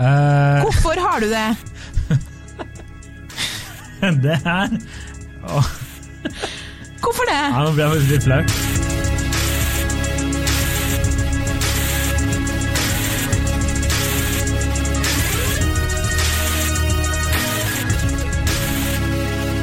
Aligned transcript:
Eh, 0.00 0.62
Hvorfor 0.62 1.00
har 1.00 1.20
du 1.20 1.26
det? 1.26 1.56
det 4.22 4.36
her 4.44 4.68
oh. 5.42 5.64
Hvorfor 7.02 7.24
det? 7.26 7.40
ja, 7.54 7.62
Nå 7.64 7.72
ble 7.74 7.82
jeg 7.88 8.10
litt 8.12 8.22
flau. 8.28 8.42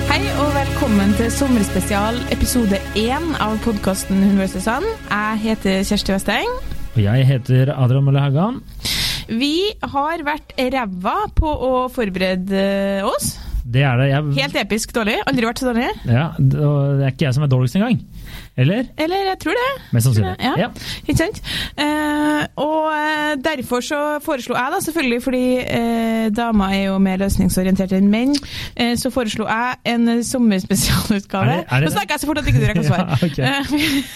Hei 0.10 0.22
og 0.40 0.52
velkommen 0.56 1.12
til 1.18 1.32
sommerspesial 1.34 2.18
episode 2.34 2.78
én 3.00 3.26
av 3.44 3.58
podkasten 3.66 4.22
Hun 4.24 4.40
vs. 4.40 4.60
Sand. 4.64 4.88
Jeg 5.10 5.42
heter 5.44 5.82
Kjersti 5.88 6.14
Westeng. 6.16 6.52
Og 6.96 7.02
jeg 7.04 7.26
heter 7.28 7.74
Adrian 7.76 8.06
Mølle 8.08 8.24
Haugan. 8.24 8.62
Vi 9.30 9.73
har 9.82 10.21
vært 10.26 10.54
ræva 10.60 11.18
på 11.38 11.50
å 11.50 11.74
forberede 11.94 12.65
oss. 13.10 13.36
Det 13.74 13.82
er 13.82 13.97
det. 13.97 14.10
Jeg, 14.11 14.24
Helt 14.43 14.57
episk 14.61 14.96
dårlig. 14.96 15.15
Aldri 15.25 15.47
vært 15.47 15.60
så 15.60 15.71
dårlig. 15.71 15.89
ja, 16.06 16.28
det 16.37 16.61
er 16.61 17.07
ikke 17.10 17.25
jeg 17.25 17.33
som 17.33 17.43
er 17.43 17.50
dårligst 17.50 17.79
engang. 17.79 18.01
Eller? 18.57 18.86
Eller 18.97 19.15
jeg 19.15 19.37
tror 19.43 19.51
det. 19.51 19.71
Mest 19.92 20.07
sannsynlig. 20.07 20.36
Ja. 20.39 20.54
Ja. 20.57 20.68
Ikke 21.07 21.18
sant? 21.18 21.42
Uh, 21.75 22.46
og 22.56 22.86
eh, 22.96 23.33
derfor 23.43 23.82
så 23.83 24.00
foreslo 24.23 24.56
jeg, 24.56 24.70
da, 24.71 24.79
selvfølgelig 24.86 25.23
fordi 25.23 25.43
uh, 25.59 26.36
damer 26.37 26.75
er 26.78 26.83
jo 26.86 26.97
mer 27.04 27.20
løsningsorienterte 27.20 27.97
enn 28.00 28.07
menn, 28.11 28.32
uh, 28.79 28.93
så 29.00 29.11
foreslo 29.11 29.47
jeg 29.50 29.75
en 29.92 30.23
sommerspesialutgave. 30.23 31.57
Er 31.57 31.65
er 31.68 31.84
Nå 31.84 31.92
snakker 31.92 32.16
jeg 32.16 32.23
så 32.23 32.30
fort 32.30 32.39
at 32.39 32.47
ikke 32.47 32.61
du 32.61 32.67
rekker 32.70 32.86
å 32.86 32.88
svare. 32.88 33.20
Ja, 33.36 33.59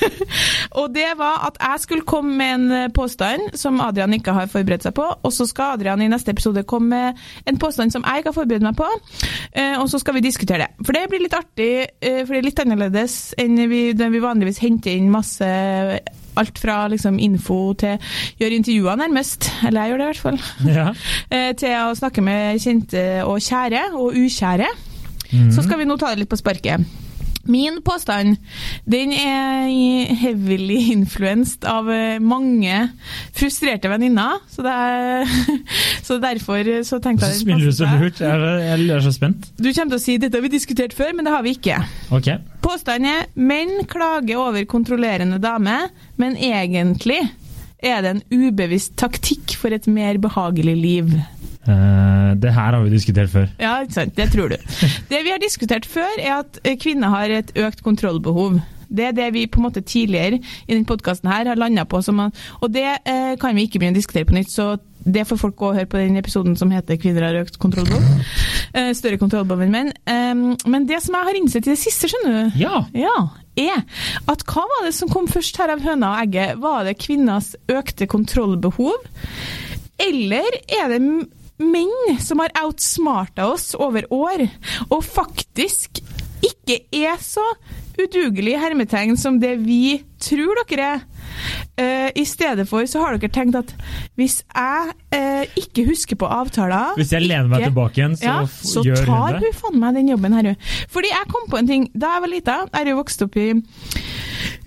og 0.79 0.93
det 0.95 1.09
var 1.19 1.43
at 1.49 1.57
jeg 1.59 1.83
skulle 1.83 2.07
komme 2.07 2.37
med 2.39 2.53
en 2.55 2.93
påstand 2.95 3.57
som 3.59 3.81
Adrian 3.83 4.13
ikke 4.15 4.33
har 4.33 4.47
forberedt 4.47 4.85
seg 4.87 4.95
på, 4.95 5.03
og 5.03 5.33
så 5.35 5.47
skal 5.49 5.75
Adrian 5.75 6.01
i 6.01 6.07
neste 6.11 6.31
episode 6.31 6.63
komme 6.69 6.89
med 6.89 7.49
en 7.49 7.59
påstand 7.59 7.91
som 7.91 8.05
jeg 8.07 8.21
ikke 8.21 8.31
har 8.31 8.37
forberedt 8.39 8.63
meg 8.63 8.77
på, 8.79 8.87
og 9.79 9.89
så 9.91 9.99
skal 10.01 10.17
vi 10.17 10.23
diskutere 10.25 10.65
det. 10.65 10.85
For 10.85 10.95
det 10.95 11.07
blir 11.11 11.23
litt 11.23 11.35
artig, 11.37 11.71
eh, 12.01 12.21
for 12.23 12.33
det 12.35 12.41
er 12.41 12.47
litt 12.47 12.63
annerledes 12.63 13.17
enn 13.39 13.59
vi, 13.69 13.81
når 13.97 14.13
vi 14.15 14.23
vanligvis 14.23 14.61
henter 14.63 14.95
inn 14.95 15.11
masse 15.13 15.49
Alt 16.39 16.59
fra 16.61 16.85
liksom 16.87 17.17
info 17.19 17.73
til 17.75 17.97
gjøre 18.39 18.59
intervjuer, 18.61 18.95
nærmest. 19.01 19.49
Eller 19.67 19.81
jeg 19.81 19.91
gjør 19.91 19.99
det 19.99 20.05
i 20.05 20.11
hvert 20.13 20.21
fall. 20.23 20.37
Ja. 20.69 20.85
Eh, 21.35 21.49
Til 21.59 21.73
å 21.75 21.97
snakke 21.97 22.23
med 22.23 22.61
kjente 22.63 23.01
og 23.25 23.41
kjære, 23.43 23.81
og 23.97 24.15
ukjære. 24.15 24.69
Mm. 25.33 25.49
Så 25.51 25.65
skal 25.65 25.81
vi 25.81 25.89
nå 25.89 25.97
ta 25.99 26.13
det 26.13 26.23
litt 26.23 26.31
på 26.31 26.39
sparket. 26.39 26.85
Min 27.47 27.79
påstand 27.85 28.37
den 28.89 29.13
er 29.15 29.69
heavily 30.19 30.79
influenced 30.93 31.65
av 31.67 31.89
eh, 31.91 32.19
mange 32.19 32.89
frustrerte 33.37 33.89
venninner. 33.91 34.41
Så, 34.51 34.63
det 34.65 34.75
så 36.07 36.19
derfor 36.21 36.71
så 36.85 36.99
tenkte 37.03 37.25
Så 37.25 37.37
jeg 37.37 37.41
smiler 37.43 37.65
du 37.69 37.77
så 37.79 37.89
lurt. 37.95 38.21
Jeg 38.21 38.89
er, 38.89 39.03
så 39.05 39.13
spent. 39.15 39.49
Du 39.57 39.71
kommer 39.71 39.95
til 39.95 39.99
å 39.99 40.03
si 40.03 40.17
dette 40.21 40.37
har 40.37 40.45
vi 40.45 40.53
diskutert 40.53 40.95
før, 40.97 41.15
men 41.17 41.27
det 41.27 41.35
har 41.35 41.45
vi 41.45 41.55
ikke. 41.57 41.79
Ok. 42.15 42.31
Påstanden 42.65 43.09
er 43.11 43.27
menn 43.39 43.85
klager 43.89 44.41
over 44.41 44.65
kontrollerende 44.69 45.39
dame, 45.41 45.81
men 46.19 46.35
egentlig 46.35 47.21
er 47.79 48.03
det 48.03 48.11
en 48.11 48.23
ubevisst 48.33 48.97
taktikk 48.99 49.55
for 49.59 49.73
et 49.75 49.87
mer 49.87 50.19
behagelig 50.21 50.75
liv. 50.75 51.13
Eh, 51.67 52.33
det 52.39 52.53
her 52.55 52.71
har 52.73 52.83
vi 52.85 52.89
diskutert 52.93 53.29
før. 53.29 53.47
Ja, 53.59 53.81
ikke 53.83 53.93
sant. 53.93 54.15
Det 54.15 54.29
tror 54.31 54.49
du. 54.49 54.57
Det 55.11 55.23
vi 55.25 55.29
har 55.33 55.41
diskutert 55.43 55.85
før, 55.85 56.09
er 56.19 56.39
at 56.39 56.59
eh, 56.63 56.77
kvinner 56.79 57.09
har 57.13 57.29
et 57.29 57.51
økt 57.59 57.83
kontrollbehov. 57.83 58.59
Det 58.89 59.05
er 59.05 59.11
det 59.13 59.27
vi 59.35 59.43
på 59.45 59.59
en 59.59 59.67
måte 59.67 59.83
tidligere 59.85 60.39
i 60.39 60.71
denne 60.73 60.85
podkasten 60.89 61.29
har 61.29 61.45
landa 61.59 61.83
på. 61.85 61.99
Som, 62.01 62.19
at- 62.23 62.33
og 62.61 62.71
det 62.73 62.87
eh, 63.05 63.35
kan 63.41 63.55
vi 63.55 63.67
ikke 63.67 63.79
begynne 63.83 63.93
å 63.97 63.99
diskutere 64.01 64.25
på 64.25 64.33
nytt, 64.39 64.49
så 64.49 64.77
det 65.05 65.27
får 65.29 65.37
folk 65.39 65.55
gå 65.55 65.67
og 65.69 65.75
høre 65.77 65.87
på 65.87 65.97
den 66.01 66.17
episoden 66.19 66.55
som 66.59 66.71
heter 66.71 66.97
'Kvinner 66.97 67.23
har 67.27 67.37
økt 67.43 67.59
kontrollbehov'. 67.59 68.23
Eh, 68.73 68.89
større 68.93 69.17
kontrollbehov 69.17 69.61
enn 69.63 69.71
menn. 69.71 69.93
Men 70.65 70.85
det 70.87 71.01
som 71.03 71.15
jeg 71.15 71.23
har 71.27 71.37
innsett 71.39 71.67
i 71.67 71.71
det 71.71 71.79
siste, 71.79 72.09
skjønner 72.09 72.49
du, 72.51 72.59
Ja. 72.59 72.81
ja, 72.93 73.29
er 73.57 73.83
at 74.27 74.43
hva 74.45 74.65
var 74.67 74.85
det 74.85 74.93
som 74.93 75.09
kom 75.09 75.27
først 75.27 75.57
her 75.57 75.69
av 75.71 75.79
høna 75.81 76.11
og 76.15 76.27
egget? 76.27 76.57
Var 76.59 76.83
det 76.83 76.97
kvinners 76.99 77.55
økte 77.69 78.07
kontrollbehov? 78.07 78.97
Eller 79.99 80.49
er 80.67 80.87
det 80.91 80.99
menn 81.59 82.17
som 82.23 82.39
har 82.43 82.53
outsmarta 82.63 83.47
oss 83.51 83.73
over 83.75 84.05
år, 84.13 84.47
og 84.89 85.03
faktisk 85.03 86.01
ikke 86.45 86.79
er 86.95 87.17
så 87.19 87.43
udugelig 87.99 88.53
hermetegn 88.61 89.17
som 89.19 89.41
det 89.41 89.57
vi 89.59 89.97
tror 90.23 90.55
dere 90.69 90.85
er? 90.95 91.01
Uh, 91.79 92.09
I 92.15 92.23
stedet 92.27 92.65
for 92.67 92.83
så 92.87 92.99
har 93.03 93.15
dere 93.19 93.31
tenkt 93.31 93.55
at 93.59 93.73
hvis 94.19 94.39
jeg 94.55 94.93
uh, 95.15 95.59
ikke 95.59 95.85
husker 95.87 96.17
på 96.19 96.27
avtaler 96.31 96.95
Hvis 96.99 97.11
jeg 97.15 97.23
lener 97.27 97.47
meg 97.51 97.63
tilbake 97.67 97.99
igjen, 98.01 98.15
så, 98.19 98.25
ja, 98.25 98.37
så 98.47 98.83
gjør 98.87 99.03
tar 99.05 99.19
hun 99.19 99.35
det. 99.35 99.51
hun 99.51 99.59
faen 99.59 99.79
meg 99.83 99.99
den 99.99 100.09
jobben 100.13 100.35
her, 100.35 100.49
hun. 100.53 100.57
Fordi 100.95 101.11
jeg 101.11 101.29
kom 101.31 101.47
på 101.51 101.59
en 101.61 101.69
ting 101.69 101.85
da 101.93 102.15
jeg 102.15 102.23
var 102.25 102.33
lita. 102.33 102.57
Jeg 102.73 102.81
er 102.85 102.91
jo 102.93 102.97
vokst 103.01 103.23
opp 103.27 103.37
i 103.39 103.47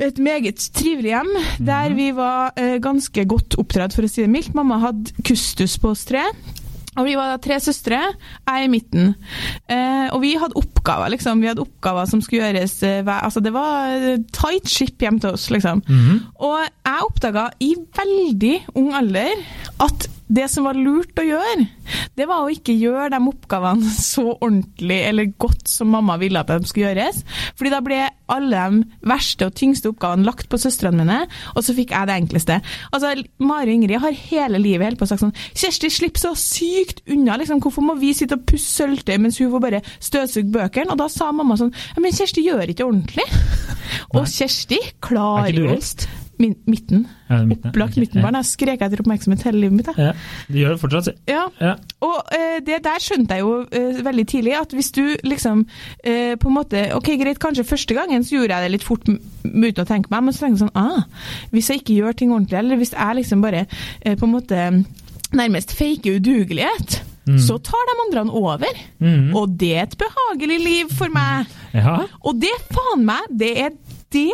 et 0.02 0.18
meget 0.24 0.64
trivelig 0.76 1.12
hjem, 1.12 1.32
der 1.60 1.88
Mhm. 1.92 1.96
vi 1.98 2.10
var 2.16 2.52
uh, 2.60 2.76
ganske 2.84 3.24
godt 3.28 3.56
oppdratt, 3.60 3.94
for 3.96 4.04
å 4.04 4.12
si 4.12 4.22
det 4.24 4.30
mildt. 4.32 4.54
Mamma 4.54 4.78
hadde 4.78 5.12
kustus 5.24 5.78
på 5.80 5.92
oss 5.96 6.04
tre. 6.08 6.24
Og 7.00 7.06
vi 7.08 7.14
var 7.16 7.30
da 7.32 7.38
tre 7.40 7.56
søstre, 7.62 7.98
jeg 8.44 8.66
i 8.66 8.70
midten. 8.70 9.14
Eh, 9.64 10.08
og 10.12 10.20
vi 10.24 10.34
hadde 10.36 10.58
oppgaver, 10.60 11.08
liksom. 11.14 11.40
Vi 11.40 11.48
hadde 11.48 11.64
oppgaver 11.64 12.08
som 12.10 12.20
skulle 12.20 12.50
gjøres 12.50 12.74
eh, 12.84 13.00
Altså, 13.06 13.40
det 13.40 13.54
var 13.54 13.94
eh, 13.96 14.18
tight 14.34 14.68
ship 14.68 15.00
hjem 15.00 15.20
til 15.22 15.32
oss, 15.32 15.48
liksom. 15.52 15.80
Mhm. 15.88 16.20
Og 16.44 16.58
jeg 16.60 17.08
oppdaga 17.08 17.48
i 17.64 17.72
veldig 17.96 18.56
ung 18.76 18.92
alder 18.98 19.40
at 19.80 20.08
det 20.28 20.46
som 20.50 20.66
var 20.66 20.78
lurt 20.78 21.18
å 21.18 21.24
gjøre, 21.26 21.66
det 22.16 22.26
var 22.28 22.44
å 22.44 22.52
ikke 22.52 22.74
gjøre 22.76 23.10
de 23.14 23.20
oppgavene 23.32 23.92
så 24.12 24.24
ordentlig 24.34 25.00
eller 25.08 25.32
godt 25.40 25.70
som 25.70 25.92
mamma 25.92 26.18
ville 26.20 26.40
at 26.40 26.52
de 26.52 26.68
skulle 26.68 26.92
gjøres. 26.92 27.22
Fordi 27.58 27.72
da 27.72 27.80
ble 27.84 28.00
alle 28.32 28.66
de 28.72 29.08
verste 29.08 29.48
og 29.48 29.56
tyngste 29.58 29.90
oppgavene 29.92 30.26
lagt 30.26 30.48
på 30.52 30.60
søstrene 30.60 31.02
mine, 31.02 31.18
og 31.56 31.66
så 31.66 31.74
fikk 31.76 31.92
jeg 31.92 32.08
det 32.08 32.18
enkleste. 32.22 32.58
Altså, 32.92 33.12
Mari 33.42 33.74
og 33.74 33.80
Ingrid 33.80 34.02
har 34.02 34.20
hele 34.30 34.62
livet 34.62 34.90
helt 34.90 35.00
på 35.00 35.08
sagt 35.10 35.24
sånn 35.24 35.34
Kjersti, 35.52 35.90
slipp 35.92 36.20
så 36.20 36.32
sykt 36.38 37.02
unna, 37.12 37.36
liksom. 37.40 37.60
Hvorfor 37.62 37.84
må 37.84 37.96
vi 38.00 38.12
sitte 38.16 38.38
og 38.38 38.46
pusse 38.48 38.70
sølvtøy 38.78 39.18
mens 39.20 39.40
hun 39.42 39.52
får 39.52 39.64
bare 39.64 39.82
støvsuge 39.98 40.52
bøkene? 40.54 40.92
Og 40.94 41.00
da 41.00 41.08
sa 41.12 41.30
mamma 41.34 41.58
sånn 41.60 41.72
men 42.02 42.14
Kjersti 42.14 42.44
gjør 42.44 42.72
ikke 42.72 42.86
ordentlig. 42.88 43.26
Og 44.16 44.26
Kjersti 44.28 44.78
Er 44.80 44.98
klarer 45.04 45.56
jo 45.56 45.78
midten. 46.42 47.04
Ja, 47.28 47.38
midten, 47.48 47.70
Opplagt 47.70 47.94
okay, 47.94 48.02
midtenbarn. 48.04 48.38
Jeg 48.40 48.48
skrek 48.50 48.84
etter 48.84 49.02
oppmerksomhet 49.02 49.44
hele 49.46 49.62
livet 49.64 49.78
mitt. 49.78 49.90
Ja. 49.98 50.12
Du 50.48 50.58
gjør 50.58 50.74
det 50.74 50.80
fortsatt. 50.82 51.10
si. 51.10 51.14
Ja. 51.30 51.44
Ja. 51.62 51.74
Og 52.04 52.16
uh, 52.34 52.56
det 52.66 52.80
der 52.84 53.04
skjønte 53.04 53.38
jeg 53.38 53.44
jo 53.46 53.52
uh, 53.64 54.00
veldig 54.06 54.26
tidlig, 54.32 54.56
at 54.58 54.74
hvis 54.76 54.90
du 54.96 55.02
liksom 55.26 55.64
uh, 55.66 56.34
på 56.40 56.50
en 56.50 56.56
måte 56.56 56.82
Ok, 56.96 57.12
greit, 57.20 57.40
kanskje 57.42 57.66
første 57.68 57.96
gangen 57.96 58.24
så 58.26 58.36
gjorde 58.36 58.56
jeg 58.56 58.66
det 58.66 58.74
litt 58.74 58.86
fort 58.86 59.06
uten 59.08 59.84
å 59.84 59.88
tenke 59.88 60.12
meg, 60.12 60.26
men 60.26 60.34
så 60.34 60.44
tenkte 60.46 60.58
jeg 60.58 60.64
sånn 60.66 60.76
ah, 60.78 61.06
Hvis 61.54 61.70
jeg 61.70 61.82
ikke 61.82 62.00
gjør 62.00 62.18
ting 62.18 62.34
ordentlig, 62.34 62.58
eller 62.58 62.80
hvis 62.80 62.94
jeg 62.96 63.18
liksom 63.20 63.44
bare 63.44 63.64
på 64.02 64.26
en 64.26 64.34
måte 64.34 64.66
nærmest 65.32 65.72
faker 65.76 66.18
udugelighet, 66.20 67.00
Mm. 67.22 67.38
så 67.38 67.54
tar 67.62 67.84
de 67.86 67.92
andre 68.02 68.32
over. 68.34 68.78
Mm. 68.98 69.34
Og 69.38 69.52
det 69.58 69.76
er 69.76 69.84
et 69.86 69.98
behagelig 69.98 70.58
liv 70.58 70.88
for 70.90 71.12
meg. 71.14 71.46
Ja. 71.74 72.00
Og 72.26 72.40
det 72.42 72.50
faen 72.74 73.04
meg, 73.06 73.28
det 73.30 73.52
er 73.62 73.76
det 74.12 74.30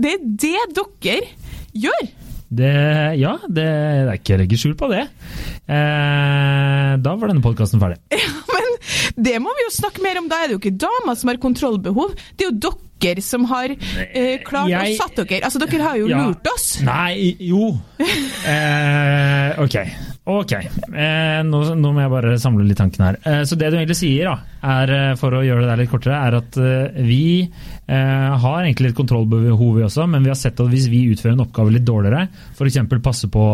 det 0.00 0.12
er 0.14 0.20
det 0.22 0.54
dere 1.02 1.16
gjør. 1.74 2.10
Det, 2.50 2.70
ja, 3.20 3.36
det, 3.46 3.62
det 3.62 4.10
er 4.10 4.16
ikke 4.18 4.34
å 4.34 4.40
legge 4.42 4.58
skjul 4.58 4.72
på 4.78 4.88
det. 4.90 5.04
Eh, 5.70 6.92
da 6.98 7.12
var 7.14 7.30
denne 7.30 7.44
podkasten 7.44 7.82
ferdig. 7.82 8.00
Ja, 8.50 8.56
Men 8.56 9.24
det 9.24 9.36
må 9.42 9.52
vi 9.56 9.64
jo 9.66 9.72
snakke 9.74 10.02
mer 10.02 10.18
om. 10.18 10.26
Da 10.30 10.40
er 10.42 10.48
det 10.50 10.56
jo 10.56 10.60
ikke 10.62 10.76
damer 10.82 11.16
som 11.18 11.30
har 11.30 11.38
kontrollbehov, 11.42 12.14
det 12.38 12.46
er 12.46 12.50
jo 12.50 12.72
dere 13.00 13.22
som 13.24 13.44
har 13.48 13.72
eh, 13.72 14.40
klart 14.44 14.68
Jeg- 14.72 14.94
å 14.96 14.98
satt 14.98 15.20
dere. 15.22 15.42
Altså, 15.46 15.60
dere 15.62 15.84
har 15.86 15.96
jo 16.00 16.08
Ja. 16.10 16.24
lurt 16.26 16.48
oss. 16.52 16.66
Nei, 16.84 17.36
jo. 17.40 17.70
Eh, 18.50 19.58
ok. 19.60 19.74
Ok. 20.30 20.52
Eh, 20.56 21.40
nå, 21.46 21.60
nå 21.76 21.90
må 21.94 22.02
jeg 22.04 22.12
bare 22.12 22.34
samle 22.40 22.64
litt 22.66 22.78
tankene 22.80 23.10
her. 23.10 23.18
Eh, 23.24 23.42
så 23.48 23.56
det 23.58 23.70
du 23.72 23.76
egentlig 23.78 23.96
sier, 23.98 24.28
da, 24.30 24.36
er, 24.80 24.92
eh, 24.96 25.14
for 25.20 25.36
å 25.36 25.42
gjøre 25.44 25.64
det 25.64 25.70
der 25.72 25.80
litt 25.82 25.90
kortere, 25.92 26.18
er 26.28 26.36
at 26.40 26.58
eh, 26.60 27.00
vi 27.06 27.20
eh, 27.90 28.38
har 28.44 28.62
egentlig 28.62 28.92
et 28.92 28.98
kontrollbehov 28.98 29.74
vi 29.80 29.82
også, 29.86 30.06
men 30.10 30.22
vi 30.24 30.30
har 30.30 30.38
sett 30.38 30.60
at 30.62 30.70
hvis 30.70 30.86
vi 30.92 31.02
utfører 31.12 31.34
en 31.36 31.42
oppgave 31.44 31.74
litt 31.74 31.84
dårligere, 31.88 32.28
f.eks. 32.56 32.78
passe 33.02 33.28
på 33.32 33.44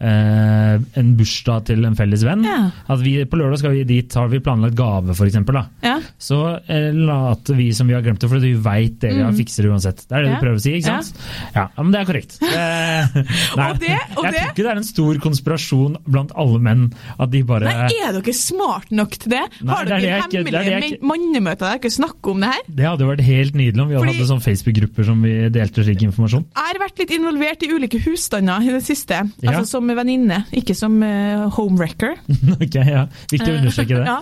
eh, 0.00 0.76
en 1.02 1.12
bursdag 1.18 1.66
til 1.70 1.84
en 1.88 1.96
felles 1.98 2.22
venn, 2.26 2.44
Ja. 2.46 2.70
at 2.88 3.00
vi 3.02 3.16
på 3.26 3.38
lørdag 3.40 3.58
skal 3.62 3.74
vi 3.76 3.84
dit, 3.88 4.14
har 4.14 4.28
vi 4.32 4.40
planlagt 4.44 4.76
gave 4.78 5.14
f.eks.. 5.16 5.38
Ja. 5.82 5.96
Så 6.18 6.38
eh, 6.66 6.90
later 6.94 7.54
vi 7.58 7.70
som 7.74 7.88
vi 7.90 7.94
har 7.96 8.02
glemt 8.04 8.20
det, 8.22 8.30
for 8.30 8.42
vi 8.42 8.54
veit 8.54 9.00
det 9.02 9.12
vi 9.16 9.22
har 9.22 9.32
fikser 9.36 9.68
uansett. 9.70 10.06
Det 10.08 10.16
er 10.16 10.22
det 10.22 10.30
Mm. 10.32 10.32
Ja. 10.32 10.38
du 10.38 10.44
prøver 10.46 10.56
å 10.56 10.62
si, 10.62 10.72
ikke 10.78 10.86
sant? 11.02 11.18
Ja, 11.54 11.64
ja 11.76 11.82
men 11.82 11.92
det 11.92 12.00
er 12.00 12.06
korrekt. 12.08 12.38
Det, 12.42 13.26
nei, 13.58 13.70
Og 13.72 13.78
det- 13.80 13.88
og 14.16 14.24
jeg 14.24 14.32
tror 14.34 14.50
ikke 14.52 14.62
det 14.62 14.70
er 14.72 14.76
en 14.80 14.84
stor 14.86 15.18
konspirasjon 15.20 15.96
blant 16.06 16.32
alle 16.38 16.58
menn 16.62 16.84
at 17.18 17.30
de 17.32 17.42
bare 17.48 17.64
Nei, 17.66 17.88
er 18.06 18.12
dere 18.16 18.32
smart 18.36 18.90
nok 18.94 19.16
til 19.18 19.30
det? 19.34 19.42
Nei, 19.62 19.72
Har 19.72 19.82
er 19.82 19.88
dere 19.88 20.00
det 20.44 20.52
hemmelige 20.52 20.98
mannemøter 21.02 21.66
der 21.66 21.78
dere 21.82 21.90
snakker 21.90 22.30
om 22.34 22.40
det 22.44 22.50
her? 22.52 22.62
Det 22.68 22.86
hadde 22.86 23.08
vært 23.08 23.24
helt 23.26 23.54
nydelig 23.54 23.71
om 23.80 23.88
vi 23.88 23.96
Fordi- 23.96 24.12
hadde 24.16 24.28
sånn 24.28 24.42
Facebook-grupper 24.44 25.04
som 25.04 25.22
vi 25.22 25.48
delte 25.54 25.84
slik 25.84 26.02
informasjon. 26.02 26.44
Jeg 26.52 26.68
har 26.68 26.80
vært 26.82 26.98
litt 26.98 27.10
involvert 27.16 27.62
i 27.62 27.70
ulike 27.72 28.00
husstander 28.04 28.60
i 28.62 28.72
det 28.74 28.82
siste. 28.84 29.22
Ja. 29.40 29.52
Altså 29.52 29.64
som 29.78 29.88
venninne, 29.88 30.44
ikke 30.52 30.74
som 30.76 30.98
uh, 31.02 31.48
homewrecker. 31.56 32.16
ok, 32.60 32.74
ja. 32.74 33.06
Viktig 33.32 33.48
å 33.48 33.58
understreke 33.62 33.96
det. 33.96 34.06
Ja. 34.12 34.18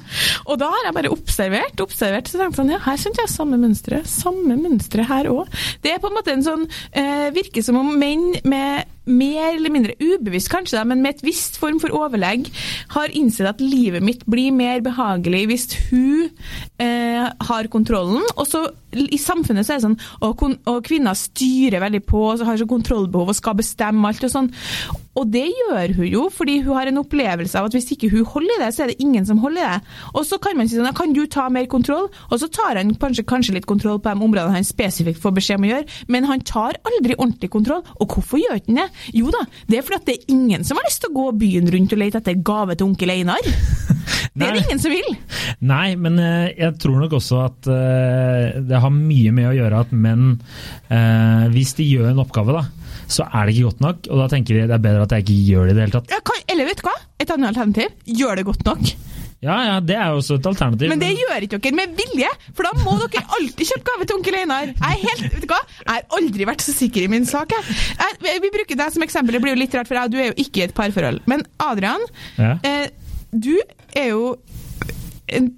Og 0.46 0.58
da 0.60 0.68
har 0.70 0.84
jeg 0.86 0.94
bare 0.94 1.10
observert, 1.10 1.80
observert, 1.82 2.28
så 2.28 2.38
tenkte 2.38 2.52
jeg 2.52 2.60
sånn, 2.60 2.72
ja, 2.74 2.78
her 2.84 2.96
synes 3.00 3.18
jeg 3.18 3.32
samme 3.32 3.58
mønstre. 3.58 4.02
Samme 4.06 4.56
mønstre 4.60 5.06
her 5.08 5.30
òg. 5.32 5.50
Det 5.82 5.94
er 5.94 5.98
på 6.02 6.10
en 6.10 6.16
måte 6.18 6.34
en 6.34 6.44
sånn 6.46 6.66
uh, 6.68 7.28
Virker 7.34 7.64
som 7.64 7.78
om 7.80 7.90
menn 7.98 8.34
med 8.44 8.84
mer 9.10 9.52
eller 9.54 9.72
mindre 9.74 9.96
ubevisst 10.00 10.50
kanskje, 10.52 10.78
da, 10.78 10.86
men 10.88 11.02
med 11.04 11.18
et 11.18 11.24
visst 11.26 11.58
form 11.60 11.80
for 11.82 11.94
overlegg, 11.96 12.48
har 12.94 13.16
innsett 13.16 13.48
at 13.50 13.62
livet 13.64 14.04
mitt 14.04 14.24
blir 14.30 14.54
mer 14.54 14.82
behagelig 14.84 15.44
hvis 15.50 15.66
hun 15.90 16.28
eh, 16.80 17.26
har 17.50 17.70
kontrollen. 17.72 18.24
Og 18.36 18.46
så 18.48 18.64
i 18.90 19.18
samfunnet 19.20 19.66
så 19.66 19.74
er 19.74 19.78
det 19.78 19.86
sånn 19.86 19.98
og, 20.26 20.42
og 20.66 20.80
kvinner 20.86 21.14
styrer 21.18 21.82
veldig 21.82 22.02
på 22.08 22.24
og 22.32 22.44
har 22.46 22.58
så 22.58 22.66
kontrollbehov 22.70 23.30
og 23.30 23.38
skal 23.38 23.58
bestemme 23.60 24.08
alt 24.08 24.26
og 24.26 24.32
sånn. 24.32 24.50
Og 25.18 25.26
det 25.32 25.46
gjør 25.48 25.94
hun 25.96 26.06
jo, 26.06 26.22
fordi 26.30 26.60
hun 26.62 26.76
har 26.76 26.90
en 26.90 27.00
opplevelse 27.02 27.58
av 27.58 27.66
at 27.66 27.74
hvis 27.74 27.88
ikke 27.96 28.10
hun 28.12 28.26
holder 28.30 28.54
i 28.54 28.60
det, 28.62 28.70
så 28.74 28.84
er 28.84 28.92
det 28.92 29.02
ingen 29.02 29.26
som 29.26 29.40
holder 29.42 29.62
i 29.62 29.66
det. 29.66 29.96
Og 30.14 30.26
så 30.28 30.38
kan 30.42 30.58
man 30.58 30.70
si 30.70 30.78
sånn, 30.78 30.90
kan 30.96 31.14
du 31.16 31.24
ta 31.30 31.48
mer 31.52 31.66
kontroll? 31.70 32.06
Og 32.30 32.42
så 32.42 32.48
tar 32.52 32.78
han 32.78 32.94
kanskje, 33.00 33.26
kanskje 33.28 33.56
litt 33.58 33.68
kontroll 33.70 33.98
på 33.98 34.12
de 34.12 34.26
områdene 34.28 34.60
han 34.60 34.66
spesifikt 34.66 35.20
får 35.22 35.34
beskjed 35.40 35.60
om 35.60 35.66
å 35.66 35.72
gjøre, 35.72 35.98
men 36.14 36.28
han 36.30 36.44
tar 36.46 36.78
aldri 36.86 37.18
ordentlig 37.18 37.50
kontroll. 37.52 37.82
Og 37.98 38.14
hvorfor 38.14 38.42
gjør 38.42 38.60
han 38.60 38.82
det? 38.82 38.88
Jo 39.18 39.34
da, 39.34 39.42
det 39.66 39.80
er 39.80 39.86
fordi 39.86 40.00
at 40.00 40.08
det 40.08 40.16
er 40.18 40.34
ingen 40.36 40.66
som 40.66 40.78
har 40.78 40.86
lyst 40.86 41.02
til 41.02 41.10
å 41.10 41.18
gå 41.18 41.26
byen 41.42 41.74
rundt 41.74 41.96
og 41.96 42.02
lete 42.04 42.22
etter 42.22 42.38
gave 42.46 42.78
til 42.78 42.90
onkel 42.90 43.16
Einar. 43.16 43.50
Det 44.30 44.46
er 44.46 44.54
det 44.54 44.60
ingen 44.62 44.78
som 44.80 44.92
vil. 44.94 45.16
Nei, 45.66 45.96
men 45.98 46.18
eh, 46.22 46.52
jeg 46.54 46.76
tror 46.80 47.00
nok 47.02 47.16
også 47.18 47.40
at 47.42 47.68
eh, 47.72 48.60
det 48.62 48.78
har 48.82 48.92
mye 48.94 49.32
med 49.34 49.48
å 49.50 49.54
gjøre 49.56 49.80
at 49.84 49.90
menn, 49.92 50.36
eh, 50.86 51.48
hvis 51.50 51.74
de 51.80 51.88
gjør 51.88 52.12
en 52.12 52.22
oppgave, 52.22 52.54
da, 52.54 52.62
så 53.10 53.26
er 53.28 53.46
det 53.50 53.54
ikke 53.56 53.68
godt 53.70 53.84
nok. 53.84 54.08
Og 54.10 54.20
da 54.22 54.26
tenker 54.32 54.54
de 54.60 54.66
det 54.70 54.76
er 54.78 54.82
bedre 54.88 55.04
at 55.06 55.14
jeg 55.18 55.26
ikke 55.26 55.38
gjør 55.50 55.68
det 55.68 55.72
i 55.72 55.78
det 55.78 55.86
hele 55.86 55.96
tatt. 55.98 56.10
Ja, 56.14 56.20
kan, 56.30 56.42
eller 56.54 56.68
vet 56.70 56.80
du 56.82 56.88
hva? 56.88 56.96
Et 57.20 57.30
annet 57.34 57.50
alternativ. 57.52 57.94
Gjør 58.20 58.40
det 58.40 58.44
godt 58.50 58.64
nok. 58.68 58.92
Ja, 59.40 59.54
ja, 59.64 59.76
det 59.80 59.94
er 59.96 60.10
jo 60.12 60.18
også 60.20 60.36
et 60.36 60.46
alternativ. 60.50 60.90
Men 60.92 61.00
det 61.00 61.14
gjør 61.16 61.44
ikke 61.46 61.58
dere 61.64 61.76
med 61.78 61.94
vilje, 61.96 62.28
for 62.52 62.66
da 62.68 62.72
må 62.84 62.92
dere 63.00 63.22
alltid 63.38 63.70
kjøpe 63.70 63.86
gave 63.88 64.06
til 64.10 64.18
onkel 64.18 64.36
Einar. 64.36 64.68
Jeg 64.74 64.98
helt, 65.06 65.22
vet 65.32 65.46
du 65.46 65.48
hva? 65.48 65.60
Jeg 65.78 65.88
har 65.94 66.18
aldri 66.18 66.48
vært 66.50 66.64
så 66.66 66.74
sikker 66.76 67.06
i 67.06 67.08
min 67.08 67.24
sak. 67.30 67.54
Jeg. 67.56 67.78
Jeg, 68.28 68.42
vi 68.44 68.50
bruker 68.52 68.76
deg 68.82 68.92
som 68.92 69.06
eksempel, 69.06 69.38
det 69.38 69.40
blir 69.46 69.54
jo 69.56 69.62
litt 69.62 69.76
rart, 69.78 69.88
for 69.88 69.96
jeg, 69.96 70.12
du 70.12 70.18
er 70.20 70.28
jo 70.28 70.36
ikke 70.44 70.60
i 70.60 70.66
et 70.68 70.76
parforhold. 70.76 71.22
Men 71.32 71.46
Adrian, 71.70 72.04
Ja. 72.36 72.52
eh, 72.68 72.90
du 73.32 73.54
er 73.96 74.10
jo 74.12 74.34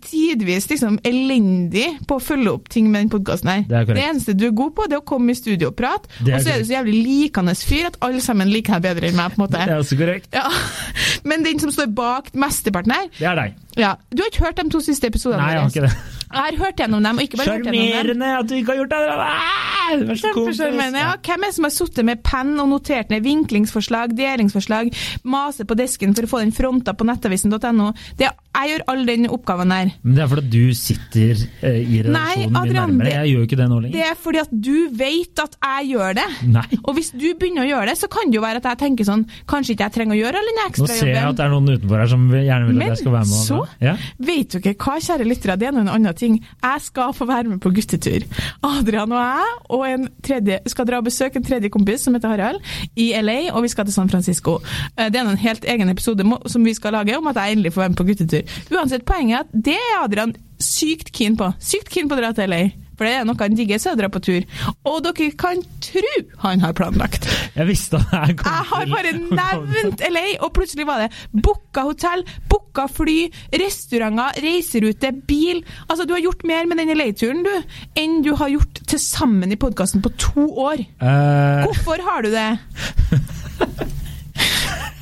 tidvis 0.05 0.69
liksom 0.71 0.99
elendig 1.07 1.87
på 2.09 2.19
å 2.19 2.23
følge 2.23 2.53
opp 2.53 2.69
ting 2.73 2.91
med 2.93 3.05
den 3.07 3.13
podkasten 3.13 3.51
her. 3.53 3.65
Det 3.69 3.83
det, 3.95 4.05
eneste 4.05 4.35
du 4.37 4.47
er 4.49 4.55
god 4.57 4.75
på, 4.77 4.87
det 4.91 4.99
er 4.99 5.03
å 5.03 5.07
komme 5.09 5.35
i 5.35 5.39
studio 5.39 5.71
og 5.73 5.77
prate, 5.79 6.11
og 6.23 6.33
så 6.45 6.55
er 6.55 6.63
du 6.63 6.69
så 6.69 6.77
jævlig 6.77 6.97
likende 7.07 7.55
fyr 7.59 7.89
at 7.91 7.99
alle 8.05 8.23
sammen 8.25 8.51
liker 8.53 8.79
deg 8.79 8.89
bedre 8.89 9.11
enn 9.11 9.19
meg, 9.19 9.35
på 9.35 9.41
en 9.41 9.45
måte. 9.47 9.61
Det 9.63 9.77
er 9.77 9.85
også 9.85 9.99
korrekt. 10.01 10.29
Ja. 10.35 10.47
Men 11.29 11.47
den 11.47 11.61
som 11.63 11.73
står 11.75 11.93
bak 11.95 12.33
mesteparten 12.35 12.95
her 12.97 13.09
Det 13.19 13.29
er 13.29 13.39
deg. 13.39 13.61
ja. 13.79 13.95
Du 14.11 14.23
har 14.25 14.33
ikke 14.33 14.47
hørt 14.47 14.59
de 14.61 14.69
to 14.73 14.81
siste 14.85 15.09
episodene 15.09 15.43
Nei, 15.43 15.53
jeg 15.55 15.63
har 15.63 15.73
ikke 15.73 15.87
det. 15.87 16.22
Jeg 16.32 16.40
har 16.43 16.58
hørt 16.64 16.81
gjennom 16.81 17.02
dem, 17.05 17.19
og 17.20 17.26
ikke 17.26 17.37
bare 17.40 17.56
hørt 17.56 17.67
gjennom 17.67 17.79
dem. 17.79 17.93
Sjarmerende 17.93 18.31
at 18.38 18.49
du 18.49 18.55
ikke 18.56 18.73
har 18.73 18.81
gjort 18.82 18.94
det! 18.94 19.00
Ah, 19.12 19.69
Vær 19.93 20.17
så 20.17 20.31
god. 20.32 20.61
Ja, 20.96 21.08
hvem 21.20 21.43
er 21.44 21.50
det 21.50 21.55
som 21.58 21.67
har 21.67 21.73
sittet 21.75 22.06
med 22.08 22.23
penn 22.25 22.55
og 22.62 22.69
notert 22.70 23.11
ned 23.12 23.25
vinklingsforslag, 23.26 24.14
delingsforslag, 24.17 24.88
maser 25.29 25.67
på 25.69 25.76
desken 25.76 26.14
for 26.17 26.25
å 26.25 26.31
få 26.31 26.40
den 26.44 26.52
fronta 26.56 26.94
på 26.96 27.05
nettavisen.no? 27.08 27.90
Jeg 28.19 28.69
gjør 28.69 28.84
all 28.93 29.02
den 29.08 29.26
oppgaven 29.32 29.73
der. 29.73 29.90
Men 30.05 30.17
det 30.17 30.23
er 30.25 30.31
fordi 30.31 30.50
du 30.52 30.75
sitter 30.76 31.32
eh, 31.64 31.79
i 31.82 32.00
redaksjonen 32.05 32.17
Nei, 32.17 32.46
Adrian, 32.62 32.93
nærmere. 32.93 33.12
Jeg 33.17 33.32
gjør 33.32 33.38
jo 33.43 33.46
ikke 33.49 33.58
det 33.62 33.69
nå 33.73 33.78
lenger. 33.82 33.96
Det 33.99 34.05
er 34.08 34.19
fordi 34.23 34.40
at 34.43 34.52
du 34.69 34.75
vet 35.02 35.43
at 35.44 35.56
jeg 35.62 35.88
gjør 35.93 36.17
det. 36.20 36.26
Nei. 36.52 36.64
Og 36.82 36.96
hvis 36.99 37.11
du 37.17 37.26
begynner 37.40 37.64
å 37.64 37.69
gjøre 37.70 37.87
det, 37.93 37.96
så 38.02 38.11
kan 38.12 38.32
det 38.32 38.38
jo 38.38 38.44
være 38.44 38.61
at 38.62 38.69
jeg 38.73 38.81
tenker 38.85 39.08
sånn 39.08 39.25
Kanskje 39.49 39.75
ikke 39.75 39.87
jeg 39.88 39.94
trenger 39.96 40.17
å 40.17 40.20
gjøre 40.20 40.40
all 40.43 40.50
den 40.50 40.61
Nå 40.62 40.88
ser 40.90 41.11
jeg 41.11 41.25
at 41.25 41.38
det 41.40 41.44
er 41.46 41.52
noen 41.52 41.70
utenfor 41.73 42.02
her 42.02 42.11
som 42.12 42.26
gjerne 42.32 42.69
vil 42.69 42.76
at 42.76 42.81
Men 42.82 42.93
jeg 42.93 43.00
skal 43.02 43.14
være 43.17 43.31
med. 43.32 43.40
så 43.49 43.61
Ja? 43.82 43.94
vet 44.32 44.56
dere 44.58 44.75
hva, 44.85 44.96
kjære 45.08 45.26
lyttere, 45.28 45.56
det 45.58 45.69
er 45.69 45.75
nå 45.76 45.82
en 45.85 45.93
annen 45.96 46.12
ting. 46.23 46.39
Jeg 46.63 46.85
skal 46.87 47.13
få 47.19 47.27
være 47.29 47.51
med 47.51 47.61
på 47.65 47.73
guttetur. 47.75 48.25
Adrian 48.65 49.13
og 49.13 49.21
jeg 49.21 49.57
og 49.77 49.85
en 49.91 50.09
tredje 50.25 50.61
skal 50.71 50.89
dra 50.89 51.01
og 51.03 51.09
besøke 51.11 51.41
en 51.43 51.47
tredje 51.47 51.71
kompis 51.75 52.07
som 52.07 52.15
heter 52.17 52.33
Harald, 52.33 52.63
i 52.97 53.11
LA, 53.19 53.39
og 53.53 53.63
vi 53.67 53.73
skal 53.75 53.89
til 53.89 53.95
San 53.99 54.11
Francisco. 54.13 54.59
Eh, 54.97 55.09
Det 55.13 55.21
er 55.21 55.29
en 55.29 55.37
helt 55.43 55.65
egen 55.69 55.91
episode 55.93 56.25
som 56.47 56.65
vi 56.65 56.75
skal 56.79 56.93
lage 56.97 57.19
om 57.19 57.27
at 57.31 57.37
jeg 57.37 57.53
endelig 57.59 57.73
får 57.75 57.83
være 57.83 57.95
med 57.95 58.01
på 58.01 58.09
guttetur. 58.13 58.57
Uansett, 58.73 59.05
poenget 59.09 59.37
er 59.37 59.45
at 59.45 59.65
det 59.71 59.77
er 59.81 60.05
Adrian 60.05 60.35
sykt 60.63 61.13
keen 61.13 61.37
på. 61.37 61.51
Sykt 61.61 61.91
keen 61.91 62.09
på 62.09 62.17
å 62.17 62.23
dra 62.23 62.33
til 62.37 62.49
LA. 62.51 62.63
For 63.02 63.08
det 63.10 63.16
er 63.19 63.25
noe 63.26 63.34
han 63.40 63.56
digger, 63.58 63.81
så 63.82 63.96
å 63.96 63.99
dra 63.99 64.06
på 64.14 64.20
tur. 64.22 64.44
Og 64.87 65.00
dere 65.02 65.32
kan 65.34 65.58
tro 65.82 66.10
han 66.44 66.60
har 66.62 66.75
planlagt. 66.78 67.25
Jeg 67.56 67.66
visste 67.66 67.99
at 67.99 68.12
jeg 68.14 68.37
kom 68.38 68.46
Jeg 68.46 68.69
har 68.69 68.84
bare 68.93 69.12
nevnt 69.19 70.04
LA, 70.06 70.22
og 70.46 70.52
plutselig 70.54 70.87
var 70.87 71.02
det 71.02 71.08
booka 71.34 71.82
hotell, 71.88 72.22
booka 72.46 72.84
fly, 72.87 73.16
restauranter, 73.58 74.38
reiserute, 74.44 75.10
bil. 75.26 75.64
Altså, 75.88 76.06
du 76.06 76.14
har 76.14 76.22
gjort 76.22 76.46
mer 76.46 76.70
med 76.70 76.78
den 76.78 76.94
LA-turen, 76.94 77.43
du, 77.43 77.75
enn 77.99 78.20
du 78.22 78.37
har 78.38 78.52
gjort 78.54 78.84
til 78.87 79.02
sammen 79.02 79.50
i 79.50 79.58
podkasten 79.58 80.04
på 80.04 80.12
to 80.22 80.46
år. 80.62 80.84
Uh... 81.02 81.66
Hvorfor 81.66 82.06
har 82.06 82.22
du 82.22 82.31
det? 82.31 82.50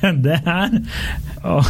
det 0.25 0.39
her 0.47 0.73
Åh, 1.45 1.69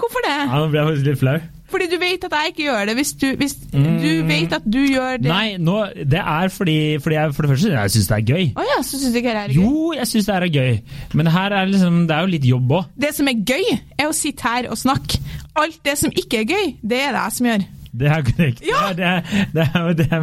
Hvorfor 0.00 0.24
det? 0.24 0.38
ja, 0.40 0.56
Nå 0.56 0.72
ble 0.72 0.80
jeg 0.80 0.88
faktisk 0.88 1.10
litt 1.10 1.20
flau. 1.20 1.36
Fordi 1.70 1.88
du 1.90 1.96
vet 1.98 2.24
at 2.24 2.34
jeg 2.36 2.52
ikke 2.52 2.62
gjør 2.68 2.84
det, 2.88 2.94
hvis 2.94 3.12
du, 3.18 3.26
hvis 3.40 3.54
du 3.72 4.10
vet 4.28 4.52
at 4.54 4.66
du 4.66 4.78
gjør 4.86 5.18
det. 5.18 5.26
Mm. 5.26 5.32
Nei, 5.32 5.56
nå, 5.58 5.76
det 6.12 6.20
er 6.22 6.52
fordi, 6.54 6.76
fordi 7.02 7.18
jeg 7.18 7.34
for 7.34 7.46
det 7.46 7.50
første 7.52 7.72
jeg 7.74 7.94
syns 7.96 8.10
det 8.12 8.16
er 8.16 8.26
gøy. 8.30 8.44
Oh, 8.54 8.66
ja, 8.70 8.76
så 8.82 9.00
syns 9.00 9.14
du 9.16 9.20
ikke 9.20 9.34
det 9.34 9.42
er 9.42 9.54
gøy? 9.54 9.62
Jo, 9.64 9.92
jeg 9.98 10.10
syns 10.12 10.30
det 10.30 10.36
er 10.36 10.48
gøy, 10.58 10.76
men 11.18 11.32
her 11.34 11.56
er 11.58 11.70
liksom, 11.72 12.02
det 12.06 12.16
er 12.16 12.26
jo 12.26 12.34
litt 12.36 12.46
jobb 12.52 12.76
òg. 12.78 12.92
Det 13.06 13.14
som 13.18 13.32
er 13.32 13.40
gøy, 13.52 13.72
er 13.98 14.10
å 14.10 14.14
sitte 14.16 14.46
her 14.46 14.70
og 14.70 14.78
snakke. 14.78 15.18
Alt 15.56 15.80
det 15.88 15.96
som 15.98 16.14
ikke 16.14 16.44
er 16.44 16.52
gøy, 16.52 16.76
det 16.82 17.02
er 17.02 17.16
det 17.16 17.24
jeg 17.24 17.38
som 17.40 17.50
gjør. 17.50 17.66
Det 18.00 18.08
er 18.12 18.22
korrekt. 18.26 18.62
Ja! 18.66 18.92
Det, 18.96 19.04
er, 19.04 19.20
det, 19.54 19.64
er, 19.74 19.92
det, 19.98 20.06
er, 20.12 20.20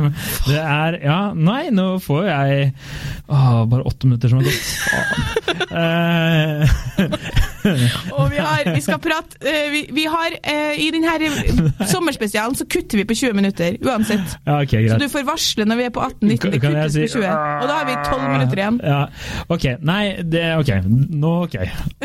det 0.47 0.59
er 0.59 0.99
Ja, 1.03 1.19
nei, 1.33 1.69
nå 1.73 1.97
får 2.03 2.27
jeg 2.29 2.73
å, 3.27 3.65
bare 3.69 3.83
åtte 3.89 4.09
minutter 4.09 4.29
som 4.31 4.41
har 4.41 4.45
gått. 4.49 4.63
Og 8.13 8.31
vi, 8.31 8.37
har, 8.43 8.67
vi 8.75 8.81
skal 8.83 8.99
prate 9.01 9.39
eh, 9.47 9.67
vi, 9.71 9.81
vi 9.95 10.03
har 10.09 10.35
eh, 10.41 10.75
I 10.83 10.89
denne 10.93 11.13
sommerspesialen 11.87 12.57
så 12.59 12.67
kutter 12.69 12.99
vi 12.99 13.05
på 13.07 13.15
20 13.17 13.37
minutter, 13.37 13.77
uansett. 13.87 14.35
ja, 14.45 14.59
ok, 14.61 14.75
Så 14.91 14.99
du 14.99 15.07
får 15.11 15.27
varsle 15.27 15.67
når 15.69 15.79
vi 15.79 15.87
er 15.87 15.93
på 15.95 16.03
18-19. 16.03 16.51
Det 16.53 16.61
kuttes 16.63 16.93
si, 16.97 17.05
på 17.05 17.11
20. 17.15 17.27
Og 17.63 17.67
da 17.71 17.79
har 17.79 17.85
vi 17.89 17.95
12 18.03 18.23
minutter 18.27 18.63
igjen. 18.63 18.81
Ja, 18.83 19.01
ok. 19.47 19.69
Nei, 19.83 20.03
det 20.23 20.43
Ok. 20.59 20.71
Nå 21.23 21.33
ok. 21.47 21.55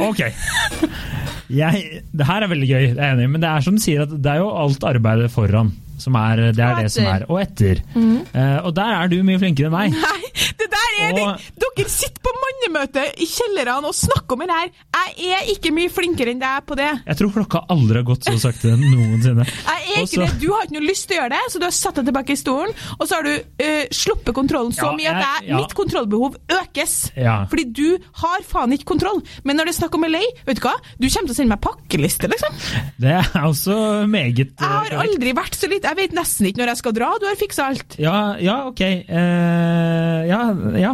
Ok. 0.09 0.21
Jeg, 1.49 2.03
det 2.13 2.27
her 2.29 2.45
er 2.45 2.51
veldig 2.51 2.69
gøy, 2.69 2.83
jeg 2.91 2.97
er 2.99 3.15
enig 3.15 3.29
men 3.33 3.41
det 3.41 3.49
er 3.49 3.65
som 3.65 3.77
du 3.79 3.83
sier, 3.83 4.05
at 4.05 4.11
det 4.13 4.33
er 4.35 4.43
jo 4.43 4.51
alt 4.63 4.85
arbeidet 4.85 5.31
foran 5.33 5.73
som 5.99 6.15
er 6.15 6.43
det, 6.55 6.63
er 6.63 6.77
det 6.79 6.91
som 6.95 7.09
er. 7.11 7.25
Og 7.27 7.41
etter. 7.43 7.81
Eh, 7.99 8.59
og 8.63 8.71
der 8.77 8.93
er 9.01 9.09
du 9.11 9.17
mye 9.27 9.41
flinkere 9.41 9.67
enn 9.67 9.75
meg. 9.75 9.97
Nei, 9.99 10.28
det 10.59 10.69
der 10.73 10.91
er 11.07 11.13
det! 11.17 11.25
Og- 11.27 11.47
Dere 11.79 11.89
sitter 11.93 12.23
på 12.27 12.33
mannemøte 12.43 13.03
i 13.23 13.27
kjellerne 13.31 13.87
og 13.87 13.95
snakker 13.95 14.35
om 14.35 14.41
det 14.43 14.51
her. 14.51 14.71
Jeg 15.19 15.37
er 15.39 15.51
ikke 15.55 15.71
mye 15.75 15.91
flinkere 15.95 16.33
enn 16.35 16.41
deg 16.43 16.65
på 16.67 16.75
det. 16.79 16.89
Jeg 17.07 17.17
tror 17.21 17.31
klokka 17.37 17.61
aldri 17.71 18.01
har 18.01 18.07
gått 18.09 18.27
så 18.27 18.35
sakte 18.43 18.73
noensinne. 18.79 19.45
Jeg 19.47 19.85
er 19.95 20.01
Og 20.01 20.09
ikke 20.09 20.15
så- 20.15 20.27
det. 20.27 20.41
Du 20.43 20.49
har 20.53 20.65
ikke 20.67 20.75
noe 20.79 20.89
lyst 20.89 21.07
til 21.09 21.17
å 21.17 21.21
gjøre 21.23 21.31
det, 21.37 21.43
så 21.53 21.59
du 21.63 21.67
har 21.69 21.77
satt 21.79 21.95
deg 22.01 22.09
tilbake 22.11 22.31
i 22.35 22.41
stolen, 22.41 22.75
og 22.99 23.07
så 23.09 23.15
har 23.19 23.23
du 23.23 23.35
uh, 23.39 23.85
sluppet 23.95 24.35
kontrollen 24.35 24.73
så 24.75 24.91
Ja, 24.91 24.97
mye 24.99 25.11
at 25.15 25.23
jeg- 25.43 25.49
ja. 25.51 25.57
mitt 25.63 25.75
kontrollbehov 25.75 26.37
økes. 26.49 26.97
Ja. 27.17 27.37
Fordi 27.47 27.65
du 27.73 27.99
har 28.23 28.43
faen 28.43 28.73
ikke 28.75 28.85
kontroll. 28.85 29.23
Men 29.45 29.57
når 29.57 29.67
det 29.71 29.75
er 29.77 29.81
snakk 29.87 29.95
om 29.95 30.05
LA, 30.05 30.23
vet 30.47 30.57
du 30.61 30.63
hva? 30.67 30.75
Du 30.99 31.07
kommer 31.09 31.29
til 31.31 31.35
å 31.35 31.39
sende 31.39 31.55
meg 31.55 31.61
pakkeliste, 31.63 32.29
liksom. 32.29 32.53
Det 32.99 33.11
er 33.15 33.43
også 33.47 34.07
meget 34.09 34.37
Jeg 34.59 34.69
har 34.69 34.91
eh, 34.93 34.99
aldri 35.01 35.33
vært 35.35 35.55
så 35.55 35.69
lite 35.71 35.85
Jeg 35.89 35.97
vet 35.97 36.13
nesten 36.13 36.47
ikke 36.47 36.59
når 36.63 36.67
jeg 36.75 36.77
skal 36.83 36.93
dra. 36.93 37.13
Du 37.21 37.27
har 37.27 37.37
fiksa 37.37 37.67
alt. 37.69 37.97
Ja, 37.99 38.37
ja, 38.41 38.67
ok. 38.69 38.81
Eh, 38.83 40.28
ja, 40.29 40.41
ja. 40.79 40.93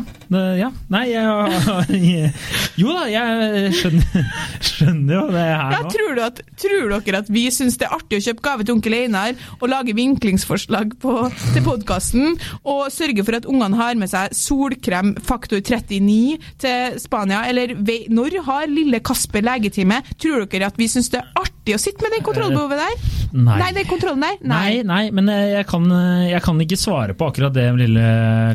ja. 0.59 0.69
Nei, 0.93 1.05
jeg 1.11 2.31
Jo 2.81 2.95
da, 2.95 3.05
jeg 3.11 3.73
skjønner, 3.79 4.29
skjønner 4.65 5.17
jo 5.17 5.25
det 5.35 5.45
her 5.45 5.75
Ja, 5.75 5.81
nå. 5.85 5.93
tror, 5.95 6.21
at, 6.27 6.43
tror 6.61 6.95
dere 6.95 7.23
at 7.25 7.31
vi 7.33 7.45
syns 7.55 7.79
det 7.81 7.89
er 7.89 7.97
artig 7.97 8.21
å 8.21 8.25
kjøpe 8.29 8.45
gave 8.45 8.67
til 8.67 8.77
onkel 8.77 8.97
Einar 8.99 9.39
og 9.61 9.67
lage 9.73 9.97
vinklingsforslag 9.97 10.97
på, 11.03 11.17
til 11.55 11.67
podkasten, 11.67 12.39
og 12.69 12.87
sørge 12.95 13.25
for 13.27 13.39
at 13.39 13.49
ungene 13.51 13.79
har 13.79 13.99
med 13.99 14.11
seg 14.13 14.35
solkrem 14.37 15.15
faktor 15.25 15.63
39 15.63 16.39
til 16.63 17.01
Spania? 17.03 17.45
Eller 17.51 17.75
når 18.13 18.41
har 18.47 18.71
lille 18.71 19.03
Kasper 19.05 19.45
legetime? 19.45 20.01
Tror 20.21 20.47
dere 20.51 20.71
at 20.71 20.81
vi 20.81 20.91
syns 20.91 21.13
det 21.15 21.23
er 21.23 21.31
artig 21.35 21.54
artig 21.65 21.75
å 21.79 21.81
sitte 21.81 22.05
med 22.05 22.13
det 22.13 22.19
kontrollbehovet 22.27 22.77
der? 22.77 22.97
Nei. 23.35 23.55
Nei, 23.59 23.69
er 23.81 23.87
kontrollen 23.89 24.21
der? 24.23 24.35
Nei, 24.47 24.83
nei, 24.87 25.11
men 25.17 25.29
eh, 25.33 25.47
jeg 25.57 25.67
kan, 25.67 25.87
eh, 25.91 26.27
jeg 26.31 26.43
kan 26.45 26.61
ikke 26.61 26.77
svare 26.79 27.15
på 27.19 27.29
akkurat 27.31 27.55
det 27.57 27.65
lille 27.81 28.05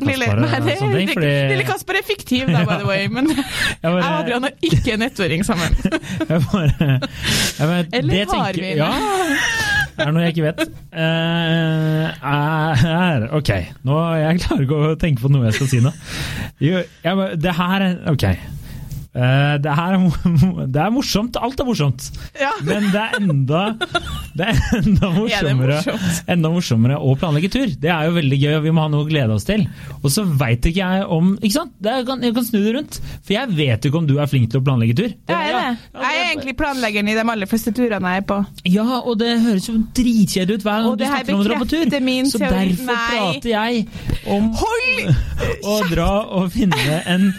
Lille, 0.06 0.28
nei, 0.40 0.60
det, 0.64 0.76
sånne 0.80 1.00
ting, 1.02 1.10
fordi 1.18 1.32
lille 1.50 1.66
Kasper 1.68 1.98
er 2.00 2.06
fiktiv, 2.06 2.46
da, 2.54 2.62
by 2.70 2.78
the 2.80 2.88
way, 2.88 3.08
men 3.12 3.28
jeg 3.34 3.42
jeg 3.42 3.90
bare- 3.90 4.04
og 4.06 4.20
Adrian 4.22 4.46
er 4.46 4.54
ikke 4.70 4.94
en 4.96 5.08
ettåring 5.10 5.44
sammen. 5.48 5.76
Jeg 6.30 6.44
bare, 6.52 7.00
jeg 7.58 7.68
bare, 7.68 7.86
Eller 7.92 8.14
det 8.14 8.22
har 8.30 8.54
tenker- 8.54 8.62
vi 8.62 8.70
det? 8.70 8.78
Ja, 8.78 8.92
det 10.00 10.06
er 10.06 10.14
noe 10.16 10.24
jeg 10.24 10.34
ikke 10.36 10.46
vet. 10.46 10.62
Uh, 10.94 12.06
er, 12.30 13.26
ok, 13.36 13.50
nå 13.90 13.98
jeg 14.22 14.40
klarer 14.46 14.64
ikke 14.68 14.80
å 14.80 14.94
tenke 15.02 15.26
på 15.26 15.32
noe 15.34 15.50
jeg 15.50 15.58
skal 15.58 15.72
si 15.74 15.82
nå. 15.84 15.92
Jo, 16.64 16.84
jeg, 17.04 17.28
det 17.44 17.56
her 17.58 17.88
er 17.90 17.98
Ok. 18.14 18.26
Eh, 19.20 19.56
det 19.64 19.74
her 19.76 19.96
er, 19.98 20.04
det 20.76 20.82
er 20.86 20.92
morsomt. 20.96 21.36
Alt 21.44 21.60
er 21.60 21.68
morsomt. 21.68 22.06
Ja. 22.40 22.52
Men 22.64 22.86
det 22.94 23.02
er 23.02 23.18
enda, 23.20 23.62
det 24.40 24.48
er 24.54 24.60
enda 24.80 25.10
morsommere, 25.16 25.80
morsomt? 25.82 26.22
enda 26.36 26.52
morsommere 26.54 27.00
å 27.04 27.16
planlegge 27.20 27.52
tur. 27.54 27.74
Det 27.84 27.92
er 27.92 28.08
jo 28.08 28.16
veldig 28.16 28.40
gøy, 28.40 28.54
og 28.60 28.66
vi 28.68 28.74
må 28.78 28.86
ha 28.86 28.92
noe 28.94 29.04
å 29.04 29.10
glede 29.10 29.36
oss 29.36 29.48
til. 29.50 29.66
Og 30.00 30.08
så 30.14 30.24
veit 30.40 30.66
ikke 30.70 30.80
jeg 30.86 31.08
om 31.12 31.34
ikke 31.40 31.56
sant? 31.58 31.74
Det 31.80 31.92
er, 31.92 32.02
jeg, 32.02 32.08
kan, 32.12 32.24
jeg 32.30 32.36
kan 32.38 32.48
snu 32.48 32.60
det 32.64 32.76
rundt. 32.78 33.00
For 33.20 33.36
jeg 33.36 33.54
vet 33.60 33.90
ikke 33.90 34.00
om 34.02 34.08
du 34.10 34.16
er 34.24 34.30
flink 34.32 34.50
til 34.54 34.62
å 34.62 34.66
planlegge 34.70 34.98
tur. 35.02 35.12
Jeg 35.30 35.36
er 35.36 35.58
det. 35.58 35.66
Ja, 35.94 36.00
Jeg 36.06 36.20
er 36.22 36.30
egentlig 36.30 36.56
planleggeren 36.60 37.12
i 37.12 37.18
de 37.18 37.26
aller 37.36 37.50
fleste 37.52 37.74
turene 37.76 38.14
jeg 38.16 38.24
er 38.24 38.28
på. 38.30 38.40
ja, 38.70 38.88
og 39.00 39.18
det 39.20 39.34
høres 39.44 39.68
jo 39.70 39.76
dritkjedelig 39.98 40.60
ut 40.62 40.66
hver 40.68 40.86
gang 40.86 40.98
du 41.00 41.06
snakker 41.10 41.36
om 41.36 41.42
å 41.44 41.48
dra 41.50 41.60
på 41.64 41.70
tur. 41.74 42.00
min 42.06 42.30
Så 42.30 42.40
derfor 42.42 42.88
Nei. 42.88 42.98
prater 43.10 43.50
jeg 43.52 43.84
om 44.30 44.50
Hold! 44.60 45.14
å 45.74 45.76
dra 45.92 46.10
og 46.40 46.50
finne 46.54 47.00
en 47.10 47.30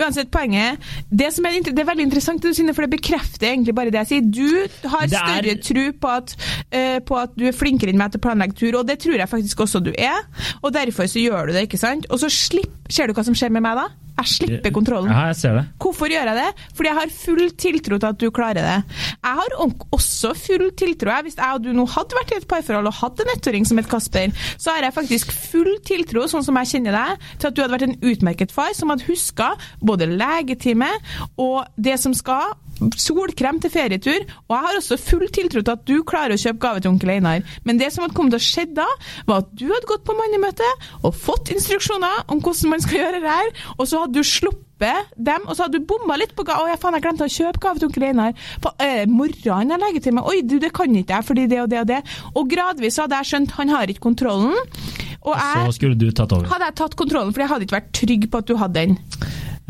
Uansett, 0.00 0.30
poenget 0.32 0.80
det, 1.10 1.30
som 1.34 1.44
er, 1.48 1.58
det 1.66 1.78
er 1.78 1.88
veldig 1.88 2.06
interessant, 2.08 2.42
det 2.42 2.52
du 2.54 2.56
sier, 2.56 2.72
for 2.76 2.86
det 2.86 2.94
bekrefter 2.96 3.50
egentlig 3.50 3.74
bare 3.76 3.92
det 3.92 4.02
jeg 4.04 4.10
sier. 4.12 4.28
Du 4.32 4.88
har 4.88 5.04
er- 5.04 5.12
større 5.12 5.56
tro 5.66 5.86
på 6.00 6.12
at, 6.16 6.36
eh, 6.72 6.98
på 7.04 7.18
at 7.20 7.36
du 7.36 7.46
er 7.46 7.56
flinkere 7.56 7.92
enn 7.92 8.00
meg 8.00 8.12
til 8.12 8.20
å 8.22 8.26
planlegge 8.28 8.56
tur, 8.56 8.78
og 8.80 8.86
det 8.88 8.98
tror 9.02 9.18
jeg 9.20 9.28
faktisk 9.28 9.64
også 9.66 9.82
du 9.84 9.92
er. 9.96 10.22
Og 10.62 10.72
derfor 10.72 11.04
så 11.10 11.20
gjør 11.22 11.46
du 11.50 11.52
det, 11.52 11.68
ikke 11.68 11.78
sant? 11.80 12.06
Og 12.10 12.18
så 12.22 12.30
slipp, 12.32 12.72
ser 12.90 13.06
du 13.06 13.12
hva 13.14 13.24
som 13.24 13.34
skjer 13.34 13.52
med 13.52 13.62
meg 13.62 13.76
da? 13.76 13.88
Jeg 14.20 14.32
slipper 14.34 14.74
kontrollen. 14.74 15.10
Ja, 15.12 15.26
jeg 15.30 15.38
ser 15.40 15.56
det. 15.56 15.64
Hvorfor 15.80 16.12
gjør 16.12 16.30
jeg 16.30 16.38
det? 16.38 16.66
Fordi 16.76 16.90
jeg 16.90 16.98
har 17.00 17.14
full 17.14 17.44
tiltro 17.64 17.98
til 17.98 18.10
at 18.10 18.20
du 18.20 18.26
klarer 18.34 18.66
det. 18.66 18.76
Jeg 19.24 19.38
har 19.40 19.56
også 19.60 20.32
full 20.36 20.66
tiltro. 20.76 21.16
Hvis 21.26 21.38
jeg 21.40 21.56
og 21.56 21.64
du 21.64 21.72
nå 21.76 21.86
hadde 21.90 22.18
vært 22.18 22.34
i 22.34 22.38
et 22.40 22.48
parforhold 22.50 22.90
og 22.90 22.98
hatt 23.00 23.24
en 23.24 23.32
ettåring 23.34 23.68
som 23.68 23.80
het 23.80 23.90
Kasper, 23.90 24.34
så 24.60 24.76
har 24.76 24.86
jeg 24.86 24.96
faktisk 24.96 25.32
full 25.34 25.72
tiltro, 25.86 26.26
sånn 26.30 26.44
som 26.46 26.58
jeg 26.60 26.72
kjenner 26.74 26.96
deg, 26.96 27.28
til 27.40 27.50
at 27.50 27.56
du 27.56 27.62
hadde 27.64 27.76
vært 27.76 27.88
en 27.88 27.98
utmerket 28.12 28.54
far 28.54 28.74
som 28.76 28.92
hadde 28.92 29.08
huska 29.08 29.52
både 29.84 30.08
legetime 30.10 30.90
og 31.40 31.64
det 31.80 31.96
som 32.02 32.14
skal. 32.16 32.54
Solkrem 33.00 33.58
til 33.60 33.70
ferietur, 33.74 34.22
og 34.48 34.54
jeg 34.56 34.64
har 34.66 34.78
også 34.78 34.96
full 35.00 35.26
tiltro 35.34 35.60
til 35.60 35.74
at 35.74 35.84
du 35.88 36.00
klarer 36.08 36.34
å 36.36 36.40
kjøpe 36.40 36.62
gave 36.62 36.80
til 36.80 36.92
onkel 36.94 37.12
Einar. 37.16 37.44
Men 37.68 37.80
det 37.80 37.90
som 37.92 38.04
hadde 38.06 38.16
kommet 38.16 38.32
til 38.36 38.40
å 38.40 38.46
skje 38.48 38.64
da, 38.76 38.86
var 39.28 39.44
at 39.44 39.52
du 39.60 39.66
hadde 39.68 39.88
gått 39.90 40.06
på 40.08 40.16
mannemøte 40.16 40.66
og 41.04 41.14
fått 41.16 41.52
instruksjoner 41.54 42.24
om 42.32 42.40
hvordan 42.40 42.72
man 42.74 42.84
skal 42.84 43.02
gjøre 43.02 43.20
det 43.24 43.36
her, 43.36 43.52
og 43.76 43.86
så 43.90 44.04
hadde 44.04 44.16
du 44.20 44.24
sluppet 44.26 44.66
dem, 45.20 45.42
og 45.44 45.52
så 45.58 45.66
hadde 45.66 45.76
du 45.76 45.84
bomma 45.84 46.16
litt 46.16 46.32
på 46.38 46.44
gave. 46.48 46.64
Å, 46.64 46.70
jeg 46.72 46.80
faen, 46.80 46.96
jeg 46.96 47.04
glemte 47.04 47.26
å 47.28 47.34
kjøpe 47.34 47.60
gave 47.66 47.82
til 47.82 47.90
onkel 47.90 48.06
Einar. 48.08 48.32
Eh, 48.80 49.02
morgenen 49.12 49.74
jeg 49.74 49.82
legger 49.84 50.06
til 50.06 50.16
meg. 50.16 50.30
Oi, 50.32 50.40
du, 50.48 50.56
det 50.62 50.72
kan 50.76 50.96
ikke 50.96 51.18
jeg, 51.18 51.28
fordi 51.28 51.44
det 51.52 51.60
og 51.66 51.68
det 51.72 51.82
og 51.82 51.90
det. 51.92 52.00
Og 52.32 52.48
gradvis 52.48 52.96
hadde 53.02 53.18
jeg 53.20 53.32
skjønt 53.34 53.56
han 53.58 53.74
har 53.76 53.92
ikke 53.92 54.06
kontrollen. 54.08 54.56
Og 55.20 55.36
Så 55.36 55.76
skulle 55.76 55.98
du 56.00 56.08
tatt 56.16 56.32
over. 56.32 56.48
hadde 56.48 56.70
jeg 56.70 56.78
tatt 56.80 56.96
kontrollen, 56.96 57.34
for 57.36 57.44
jeg 57.44 57.50
hadde 57.52 57.66
ikke 57.68 57.76
vært 57.76 57.92
trygg 57.98 58.22
på 58.32 58.40
at 58.40 58.48
du 58.48 58.54
hadde 58.56 58.80
den. 58.80 58.96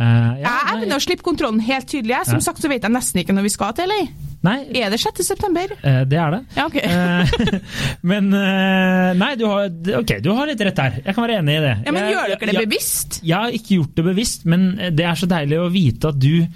Eh, 0.00 0.40
ja, 0.40 0.48
Jeg 0.48 0.64
begynner 0.64 0.86
evner 0.86 0.96
å 0.96 1.04
slippe 1.04 1.22
kontrollen 1.26 1.60
helt 1.60 1.86
tydelig. 1.90 2.14
jeg. 2.16 2.26
Som 2.30 2.40
Ja. 2.40 2.46
sagt 2.48 2.62
så 2.64 2.68
vet 2.72 2.82
jeg 2.82 2.90
nesten 2.94 3.20
ikke 3.20 3.34
når 3.36 3.42
vi 3.42 3.48
skal 3.52 3.72
til 3.76 3.88
LA. 3.90 4.00
nei 4.42 4.64
Er 4.80 4.88
det 4.88 4.98
6. 5.00 5.22
september? 5.22 5.68
Uh, 5.84 6.04
det 6.08 6.16
er 6.16 6.30
det. 6.30 6.40
Ja, 6.56 6.64
ok. 6.64 6.76
uh, 6.80 7.58
Men 8.10 8.30
Nei, 8.30 9.34
du 9.36 9.44
har, 9.46 9.68
okay, 10.00 10.20
du 10.24 10.30
har 10.32 10.46
litt 10.48 10.60
rett 10.64 10.74
der. 10.78 11.02
Jeg 11.04 11.14
kan 11.14 11.26
være 11.26 11.38
enig 11.42 11.58
i 11.58 11.60
det. 11.66 11.74
Ja, 11.84 11.92
men 11.92 12.02
Jeg- 12.04 12.14
gjør 12.14 12.26
dere 12.40 12.52
det 12.56 12.68
bevisst? 12.68 13.20
Jeg 13.22 13.36
har 13.36 13.50
ikke 13.50 13.74
gjort 13.76 13.94
det 14.00 14.04
bevisst, 14.04 14.46
men 14.46 14.64
det 14.96 15.04
er 15.04 15.14
så 15.20 15.28
deilig 15.28 15.58
å 15.60 15.68
vite 15.70 16.08
at 16.08 16.18
du, 16.18 16.46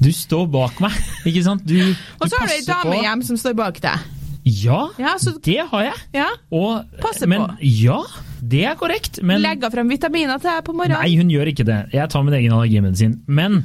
du 0.00 0.10
står 0.12 0.46
bak 0.54 0.78
meg. 0.80 0.92
Ikke 1.26 1.42
sant? 1.42 1.66
Du, 1.66 1.74
Og 2.20 2.28
så 2.30 2.38
har 2.38 2.46
du 2.46 2.54
ei 2.54 2.62
dame 2.68 3.02
hjem 3.02 3.22
som 3.26 3.36
står 3.36 3.56
bak 3.58 3.80
deg. 3.82 3.98
Ja, 4.44 4.88
Ja, 5.00 5.16
så 5.18 5.32
det 5.42 5.58
har 5.70 5.82
jeg. 5.82 5.94
ja, 6.12 6.28
Og, 6.52 6.84
Passer 7.00 7.26
men, 7.26 7.40
på. 7.40 7.56
Ja, 7.62 8.02
det 8.50 8.64
er 8.68 8.76
korrekt. 8.80 9.20
Men 9.24 9.40
legger 9.44 9.72
frem 9.72 9.88
vitaminer 9.92 10.40
til 10.42 10.50
deg 10.50 10.64
på 10.66 10.74
morgenen. 10.76 11.00
Nei, 11.00 11.16
hun 11.20 11.30
gjør 11.32 11.50
ikke 11.52 11.66
det. 11.68 11.78
Jeg 11.94 12.10
tar 12.12 12.24
min 12.26 12.36
egen 12.36 12.52
allergimedisin. 12.56 13.16
Men 13.26 13.62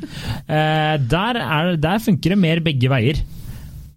eh, 0.47 0.95
der, 1.11 1.39
er, 1.43 1.75
der 1.81 1.99
funker 2.03 2.35
det 2.35 2.39
mer 2.39 2.61
begge 2.65 2.91
veier. 2.91 3.19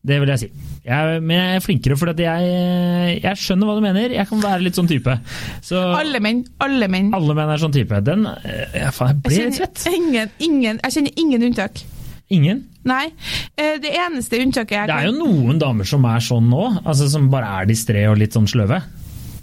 Det 0.03 0.19
vil 0.19 0.33
jeg 0.35 0.43
si. 0.43 0.49
Jeg, 0.83 1.21
men 1.23 1.37
jeg 1.37 1.59
er 1.61 1.63
flinkere 1.63 1.95
for 2.01 2.11
jeg, 2.19 3.19
jeg 3.23 3.39
skjønner 3.39 3.69
hva 3.69 3.77
du 3.79 3.85
mener. 3.85 4.15
Jeg 4.17 4.27
kan 4.27 4.41
være 4.43 4.65
litt 4.67 4.79
sånn 4.79 4.89
type. 4.91 5.15
Så 5.63 5.79
Alle 5.95 6.19
menn. 6.25 6.41
Alle 6.65 6.89
menn. 6.91 7.13
alle 7.15 7.37
menn 7.39 7.53
er 7.55 7.63
sånn 7.63 7.75
type. 7.77 8.01
Den 8.03 8.27
eh, 8.27 8.81
ja, 8.81 8.91
Faen, 8.95 9.21
jeg 9.23 9.29
ble 9.29 9.45
litt 9.53 9.61
svett. 9.61 9.85
ingen, 9.95 10.33
ingen, 10.43 10.81
jeg 10.83 10.97
kjenner 10.97 11.23
ingen 11.23 11.47
unntak. 11.51 11.85
Ingen. 12.33 12.65
Nei. 12.89 13.05
Eh, 13.55 13.77
Det 13.79 13.93
eneste 13.95 14.41
unntaket 14.43 14.75
jeg 14.81 14.89
kan 14.89 14.91
Det 14.91 14.99
er 15.05 15.13
jo 15.13 15.19
noen 15.21 15.61
damer 15.63 15.87
som 15.87 16.03
er 16.11 16.25
sånn 16.25 16.49
nå, 16.51 16.65
altså 16.83 17.07
som 17.13 17.31
bare 17.31 17.53
er 17.61 17.71
distré 17.71 18.09
og 18.11 18.19
litt 18.19 18.35
sånn 18.35 18.49
sløve. 18.51 18.81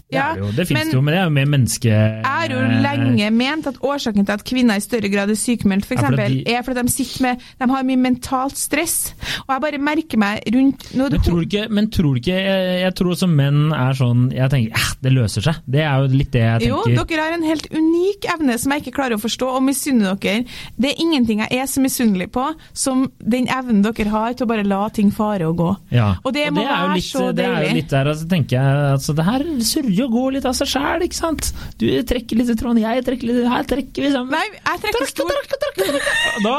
Det, 0.10 0.18
Ja, 0.18 0.34
det 0.34 0.40
jo, 0.42 0.48
det 0.58 0.64
fins 0.66 0.74
men- 0.80 0.88
det 0.90 0.94
jo, 0.96 1.02
men 1.06 1.14
det 1.14 1.20
er 1.20 1.26
jo 1.28 1.34
mer 1.36 1.46
menneske... 1.46 1.90
Jeg 1.90 2.26
har 2.26 2.50
jo 2.50 2.62
lenge 2.82 3.28
ment 3.32 3.68
at 3.70 3.76
årsaken 3.86 4.26
til 4.26 4.34
at 4.34 4.44
kvinner 4.48 4.80
i 4.80 4.82
større 4.82 5.10
grad 5.14 5.30
er 5.30 5.38
sykemeldt, 5.38 5.86
for 5.86 6.02
for 6.02 6.16
de- 6.18 6.42
er 6.50 6.64
fordi 6.66 6.82
de 6.88 6.90
sitter 6.94 7.22
med 7.28 7.44
De 7.60 7.68
har 7.70 7.84
mye 7.86 8.00
mentalt 8.02 8.58
stress. 8.58 9.14
Og 9.46 9.54
jeg 9.54 9.62
bare 9.62 9.78
merker 9.86 10.18
meg 10.18 10.42
rundt 10.56 10.88
nå, 10.98 11.10
Men 11.14 11.22
tror 11.22 11.38
du 11.44 11.46
ikke, 11.46 11.68
men 11.70 11.90
tror 11.94 12.16
du 12.16 12.22
ikke 12.24 12.34
jeg, 12.40 12.82
jeg 12.82 12.96
tror 12.98 13.12
også 13.14 13.30
menn 13.30 13.60
er 13.76 13.94
sånn 14.00 14.24
Jeg 14.34 14.50
tenker 14.50 14.74
eh, 14.82 14.88
det 15.06 15.14
løser 15.14 15.46
seg. 15.46 15.62
Det 15.70 15.84
er 15.86 16.02
jo 16.02 16.10
litt 16.18 16.32
det 16.34 16.42
jeg 16.42 16.64
tenker. 16.66 16.96
Jo, 16.96 17.06
dere 17.14 17.28
har 17.28 17.38
en 17.38 17.46
helt 17.46 17.70
unik 17.72 18.26
evne 18.34 18.58
som 18.60 18.74
jeg 18.74 18.84
ikke 18.84 18.96
klarer 18.98 19.16
å 19.20 19.22
forstå, 19.22 19.52
og 19.60 19.64
misunner 19.68 20.18
dere. 20.18 20.42
Det 20.76 20.90
er 20.96 21.04
ingenting 21.06 21.44
jeg 21.46 21.54
er 21.62 21.70
så 21.70 21.84
misunnelig 21.86 22.32
på 22.34 22.48
som 22.74 23.06
den 23.22 23.46
evnen 23.54 23.84
dere 23.86 24.10
har 24.10 24.34
til 24.34 24.48
å 24.48 24.50
bare 24.56 24.66
la 24.66 24.82
ting 24.90 25.14
fare 25.14 25.46
og 25.48 25.56
gå. 25.62 25.70
Ja. 25.94 26.16
Og 26.26 26.34
det 26.34 26.50
må 26.52 26.66
og 26.66 26.66
det 26.66 26.74
være 26.74 26.98
litt, 26.98 27.10
så 27.14 27.30
Det 27.36 27.46
er 27.46 27.70
jo 27.70 27.78
litt 27.78 27.94
der, 27.94 28.10
altså, 28.16 28.28
tenker 28.34 28.58
jeg 28.58 28.92
altså, 28.98 29.14
Det 29.22 29.26
her 29.30 29.46
surrer 29.70 29.99
og 30.06 30.12
gå 30.14 30.24
litt 30.36 30.46
av 30.50 30.56
seg 30.58 30.70
sjæl, 30.74 31.06
ikke 31.06 31.18
sant? 31.18 31.52
Du 31.82 31.86
trekker 32.10 32.40
litt 32.40 32.52
i 32.54 32.58
tråden, 32.60 32.82
jeg 32.84 33.06
trekker 33.08 33.30
litt 33.30 33.48
Her 33.50 33.68
trekker 33.70 34.06
vi 34.06 34.12
sammen. 34.14 34.34
Nei, 34.36 34.48
jeg 34.58 34.84
trekker 34.86 35.10
stor 35.10 35.32
trakk, 35.34 35.48
trakk, 35.64 35.76
trakk. 35.80 36.08
Da, 36.46 36.58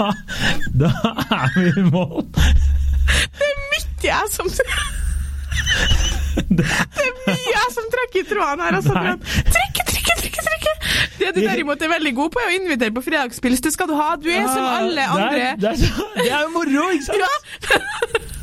da, 0.00 0.08
da 0.82 0.90
er 1.40 1.58
vi 1.58 1.68
i 1.72 1.86
mål. 1.90 2.22
Det 3.36 3.50
er 3.50 3.56
mye 3.72 4.06
jeg 4.06 4.26
som 4.34 4.46
Det 6.36 6.66
er 6.66 7.12
mye 7.26 7.52
jeg 7.52 7.68
som 7.74 7.86
trekker 7.94 8.20
i 8.22 8.26
tråden 8.28 8.64
her. 8.66 8.78
Altså, 8.80 8.92
trekke, 8.92 9.86
trekke, 9.92 10.18
trekke, 10.22 10.46
trekke. 10.50 10.72
Det 11.16 11.32
du 11.32 11.40
derimot 11.40 11.82
er 11.82 11.90
veldig 11.90 12.12
god 12.16 12.32
på, 12.34 12.42
er 12.42 12.52
å 12.52 12.56
invitere 12.58 12.94
på 12.94 13.02
fredagspils. 13.06 13.62
Det 13.64 13.72
skal 13.74 13.88
du 13.90 13.96
ha. 13.98 14.10
Du 14.20 14.28
er 14.30 14.46
som 14.50 14.64
alle 14.68 15.06
andre. 15.16 15.52
Det 15.60 15.72
er, 15.72 15.80
det, 15.80 15.90
er, 15.90 16.16
det 16.20 16.30
er 16.30 16.42
jo 16.44 16.50
moro, 16.54 16.88
ikke 16.96 17.08
sant? 17.08 17.20
Ja. 17.24 18.35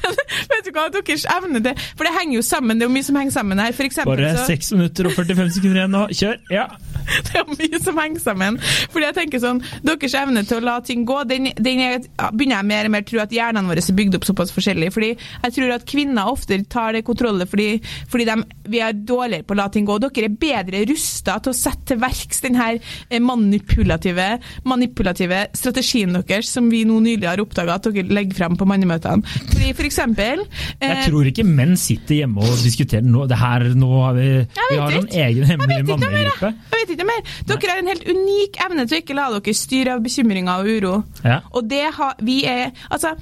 Men 0.00 0.18
vet 0.50 0.68
du 0.68 0.72
hva, 0.74 0.86
deres 0.92 1.26
evne 1.30 1.62
det 1.64 1.74
For 1.94 2.06
det 2.06 2.14
henger 2.16 2.38
jo 2.38 2.44
sammen, 2.46 2.78
det 2.78 2.86
er 2.86 2.90
jo 2.90 2.96
mye 2.96 3.06
som 3.06 3.18
henger 3.20 3.36
sammen 3.36 3.62
her. 3.62 3.76
For 3.76 3.88
eksempel 3.88 4.22
Bare 4.24 4.34
så 4.38 4.48
6 4.50 4.72
minutter 4.76 5.10
og 5.10 5.16
45 5.16 5.54
sekunder 5.58 5.82
igjen 5.82 5.94
nå. 5.94 6.04
Kjør! 6.14 6.40
Ja. 6.54 6.66
Det 7.24 7.36
er 7.36 7.48
mye 7.50 7.78
som 7.84 7.98
henger 8.00 8.22
sammen. 8.22 8.56
Fordi 8.92 9.04
jeg 9.04 9.16
tenker 9.18 9.42
sånn, 9.42 9.58
Deres 9.84 10.14
evne 10.16 10.44
til 10.48 10.60
å 10.60 10.64
la 10.64 10.78
ting 10.84 11.04
gå, 11.08 11.18
den, 11.28 11.50
den 11.58 11.82
er, 11.84 11.98
begynner 12.32 12.62
jeg 12.62 12.68
mer 12.70 12.88
og 12.88 12.94
mer 12.94 13.04
å 13.04 13.08
tro 13.10 13.20
at 13.24 13.34
hjernene 13.34 13.68
våre 13.68 13.82
er 13.84 13.98
bygd 13.98 14.18
opp 14.18 14.28
såpass 14.28 14.54
forskjellig. 14.54 14.90
Fordi 14.94 15.10
jeg 15.12 15.56
tror 15.58 15.74
at 15.76 15.86
kvinner 15.88 16.30
ofte 16.32 16.58
tar 16.70 16.96
det 16.96 17.04
kontrollet 17.06 17.50
fordi, 17.50 17.68
fordi 18.10 18.28
de, 18.28 18.38
vi 18.72 18.80
er 18.84 18.96
dårligere 18.96 19.44
på 19.46 19.56
å 19.56 19.60
la 19.60 19.68
ting 19.72 19.88
gå. 19.88 19.98
Dere 20.02 20.30
er 20.30 20.38
bedre 20.46 20.84
rusta 20.88 21.36
til 21.44 21.52
å 21.52 21.58
sette 21.58 21.84
til 21.94 22.00
verks 22.02 22.42
denne 22.44 22.68
eh, 22.74 23.20
manipulative, 23.22 24.28
manipulative 24.68 25.46
strategien 25.56 26.16
deres, 26.16 26.50
som 26.50 26.70
vi 26.72 26.84
nå 26.88 27.00
nylig 27.04 27.28
har 27.28 27.42
oppdaga 27.42 27.78
at 27.78 27.88
dere 27.90 28.08
legger 28.14 28.40
frem 28.40 28.58
på 28.58 28.68
mannemøtene. 28.68 29.24
Fordi 29.52 29.73
for 29.74 29.86
eksempel 29.88 30.42
Jeg 30.44 30.90
eh, 30.90 31.02
tror 31.08 31.28
ikke 31.30 31.44
menn 31.46 31.76
sitter 31.80 32.20
hjemme 32.22 32.44
og 32.44 32.62
diskuterer 32.64 33.04
nå, 33.06 33.26
det 33.30 33.38
her, 33.40 33.66
nå 33.78 33.90
har 34.04 34.16
vi, 34.18 34.28
vi 34.70 34.78
har 34.80 34.96
en 34.98 35.08
egen 35.08 35.48
hemmelig 35.48 35.84
mannegruppe. 35.88 36.50
jeg. 36.50 36.70
Vet 36.74 36.94
ikke 36.94 37.06
mer. 37.08 37.22
Dere 37.48 37.72
har 37.72 37.82
en 37.82 37.90
helt 37.92 38.08
unik 38.08 38.58
evne 38.66 38.86
til 38.88 38.98
å 38.98 39.02
ikke 39.02 39.16
la 39.18 39.28
dere 39.34 39.56
styre 39.56 39.96
av 39.96 40.04
bekymringer 40.04 40.62
og 40.62 40.70
uro. 40.70 40.94
Ja. 41.24 41.40
Og 41.54 41.68
det 41.70 41.84
har 41.96 42.18
vi 42.24 42.42
er 42.48 42.72
Altså, 42.90 43.14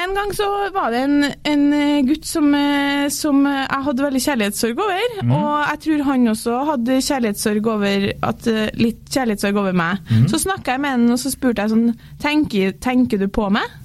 en 0.00 0.14
gang 0.16 0.32
så 0.34 0.46
var 0.74 0.92
det 0.92 1.00
en, 1.04 1.16
en 1.48 1.64
eh, 1.76 2.00
gutt 2.06 2.26
som, 2.28 2.46
eh, 2.54 3.06
som 3.12 3.42
jeg 3.46 3.84
hadde 3.86 4.04
veldig 4.06 4.22
kjærlighetssorg 4.24 4.82
over. 4.84 5.16
mm. 5.20 5.34
Og 5.36 5.50
jeg 5.70 5.82
tror 5.86 6.04
han 6.10 6.32
også 6.34 6.58
hadde 6.70 7.00
kjærlighetssorg 7.08 7.70
over 7.74 8.08
at, 8.30 8.50
litt 8.80 9.02
kjærlighetssorg 9.10 9.60
over 9.64 9.76
meg. 9.76 10.00
Mm. 10.10 10.26
Så 10.32 10.42
snakka 10.44 10.76
jeg 10.76 10.84
med 10.84 10.96
han, 10.96 11.08
og 11.14 11.20
så 11.22 11.32
spurte 11.32 11.66
jeg 11.66 11.74
sånn 11.74 11.90
tenker, 12.22 12.74
tenker 12.82 13.20
du 13.20 13.28
på 13.32 13.48
meg? 13.52 13.79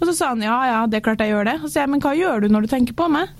Og 0.00 0.08
så 0.08 0.16
sa 0.16 0.32
han 0.32 0.42
ja, 0.44 0.56
ja, 0.68 0.80
det 0.88 1.00
er 1.00 1.04
klart 1.04 1.22
jeg 1.22 1.34
gjør 1.34 1.48
det. 1.50 1.56
Og 1.60 1.68
så 1.68 1.76
sier 1.76 1.84
jeg 1.86 1.92
men 1.94 2.02
hva 2.04 2.16
gjør 2.16 2.44
du 2.44 2.52
når 2.52 2.66
du 2.66 2.72
tenker 2.72 2.96
på 2.96 3.08
meg? 3.12 3.30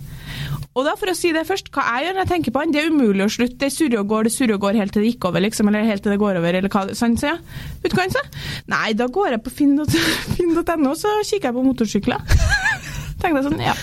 Og 0.78 0.84
da 0.86 0.92
for 0.94 1.10
å 1.10 1.16
si 1.18 1.32
det 1.34 1.42
først, 1.48 1.72
Hva 1.74 1.82
jeg 1.82 2.06
gjør 2.06 2.14
når 2.14 2.22
jeg 2.22 2.30
tenker 2.30 2.54
på 2.54 2.62
han, 2.62 2.72
det 2.74 2.82
er 2.82 2.92
umulig 2.94 3.24
å 3.24 3.32
slutte. 3.32 3.58
Det 3.58 3.72
surrer 3.74 4.02
og 4.02 4.12
går, 4.12 4.28
det 4.28 4.34
surrer 4.36 4.54
og 4.54 4.62
går 4.62 4.78
helt 4.78 4.94
til 4.94 5.02
det 5.02 5.10
gikk 5.12 5.26
over, 5.30 5.42
liksom, 5.42 5.70
eller 5.70 5.88
helt 5.88 6.04
til 6.04 6.14
det 6.14 6.20
går 6.22 6.38
over. 6.38 6.60
eller 6.60 6.70
hva, 6.70 6.84
så 6.94 7.10
ja. 7.26 7.36
Vet 7.82 7.90
du 7.90 7.98
hva 7.98 8.06
han 8.06 8.14
sa? 8.14 8.22
Nei, 8.70 8.92
da 8.94 9.10
går 9.10 9.34
jeg 9.34 9.42
på 9.44 9.54
finn.no, 9.58 9.88
finn 9.90 10.54
så 11.02 11.16
kikker 11.26 11.50
jeg 11.50 11.58
på 11.58 11.66
motorsykler. 11.66 12.38
tenkte 13.20 13.36
jeg 13.40 13.48
sånn, 13.50 13.60
ja. 13.64 13.76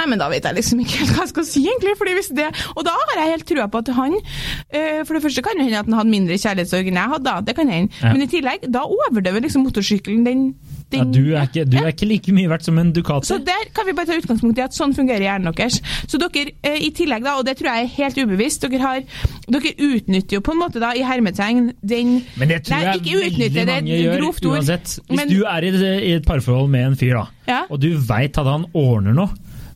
Nei, 0.00 0.06
men 0.08 0.20
da 0.22 0.30
vet 0.32 0.46
jeg 0.48 0.56
liksom 0.56 0.80
ikke 0.80 1.02
helt 1.02 1.12
hva 1.12 1.26
jeg 1.26 1.32
skal 1.34 1.44
si, 1.50 1.62
egentlig. 1.68 1.92
Fordi 2.00 2.16
hvis 2.16 2.30
det, 2.40 2.48
og 2.72 2.82
da 2.88 2.94
har 2.96 3.20
jeg 3.20 3.34
helt 3.34 3.46
trua 3.50 3.68
på 3.68 3.82
at 3.84 3.92
han 4.00 4.16
eh, 4.16 5.02
For 5.04 5.12
det 5.18 5.22
første 5.26 5.44
kan 5.44 5.60
det 5.60 5.68
hende 5.68 5.82
at 5.84 5.90
han 5.90 5.98
hadde 6.00 6.14
mindre 6.16 6.38
kjærlighetssorg 6.40 6.88
enn 6.90 7.00
jeg 7.02 7.12
hadde, 7.14 7.24
da. 7.28 7.38
Det 7.50 7.56
kan 7.58 7.68
hende. 7.68 7.92
Ja. 8.00 8.14
Men 8.16 8.24
i 8.24 8.30
tillegg, 8.32 8.64
da 8.72 8.86
overdøver 8.88 9.44
liksom 9.44 9.66
motorsykkelen 9.68 10.24
den, 10.26 10.44
Ja, 10.90 11.04
du, 11.06 11.20
er 11.38 11.44
ikke, 11.46 11.62
du 11.70 11.76
er 11.78 11.92
ikke 11.92 12.06
like 12.10 12.32
mye 12.34 12.48
verdt 12.50 12.64
som 12.66 12.78
en 12.82 12.88
Ducati. 12.90 13.28
så 13.28 13.36
der 13.46 13.68
kan 13.76 13.86
vi 13.86 13.92
bare 13.94 14.08
ta 14.08 14.16
utgangspunkt 14.18 14.58
i 14.58 14.64
at 14.64 14.74
sånn 14.74 14.90
fungerer 14.96 15.22
hjernen 15.22 15.54
deres. 15.54 15.76
Så 16.10 16.18
dere, 16.18 16.50
eh, 16.66 16.80
i 16.82 16.88
tillegg 16.96 17.22
da, 17.22 17.36
og 17.38 17.44
det 17.46 17.54
tror 17.60 17.70
jeg 17.70 17.84
er 17.84 17.92
helt 17.94 18.18
ubevisst, 18.18 18.64
dere, 18.66 18.80
har, 18.82 19.04
dere 19.46 19.70
utnytter 19.86 20.40
jo 20.40 20.40
på 20.42 20.56
en 20.56 20.58
måte 20.64 20.82
da, 20.82 20.90
i 20.98 21.04
hermetegn, 21.06 21.68
den 21.78 22.16
Men 22.40 22.50
det 22.50 22.64
tror 22.66 22.74
Nei, 22.74 22.96
jeg 22.96 23.20
utnytte, 23.20 23.36
veldig 23.36 23.54
det 23.54 23.62
er 23.62 23.70
mange 23.70 24.00
gjør 24.00 24.26
uansett. 24.56 24.96
Hvis 25.06 25.16
Men- 25.20 25.28
du 25.30 25.44
er 25.44 25.68
i, 25.68 25.70
i 26.10 26.12
et 26.16 26.26
parforhold 26.26 26.68
med 26.74 26.88
en 26.88 26.96
fyr, 26.98 27.14
da, 27.20 27.26
Ja. 27.46 27.60
og 27.70 27.78
du 27.86 27.92
veit 27.94 28.34
at 28.42 28.50
han 28.50 28.66
ordner 28.74 29.14
noe 29.14 29.30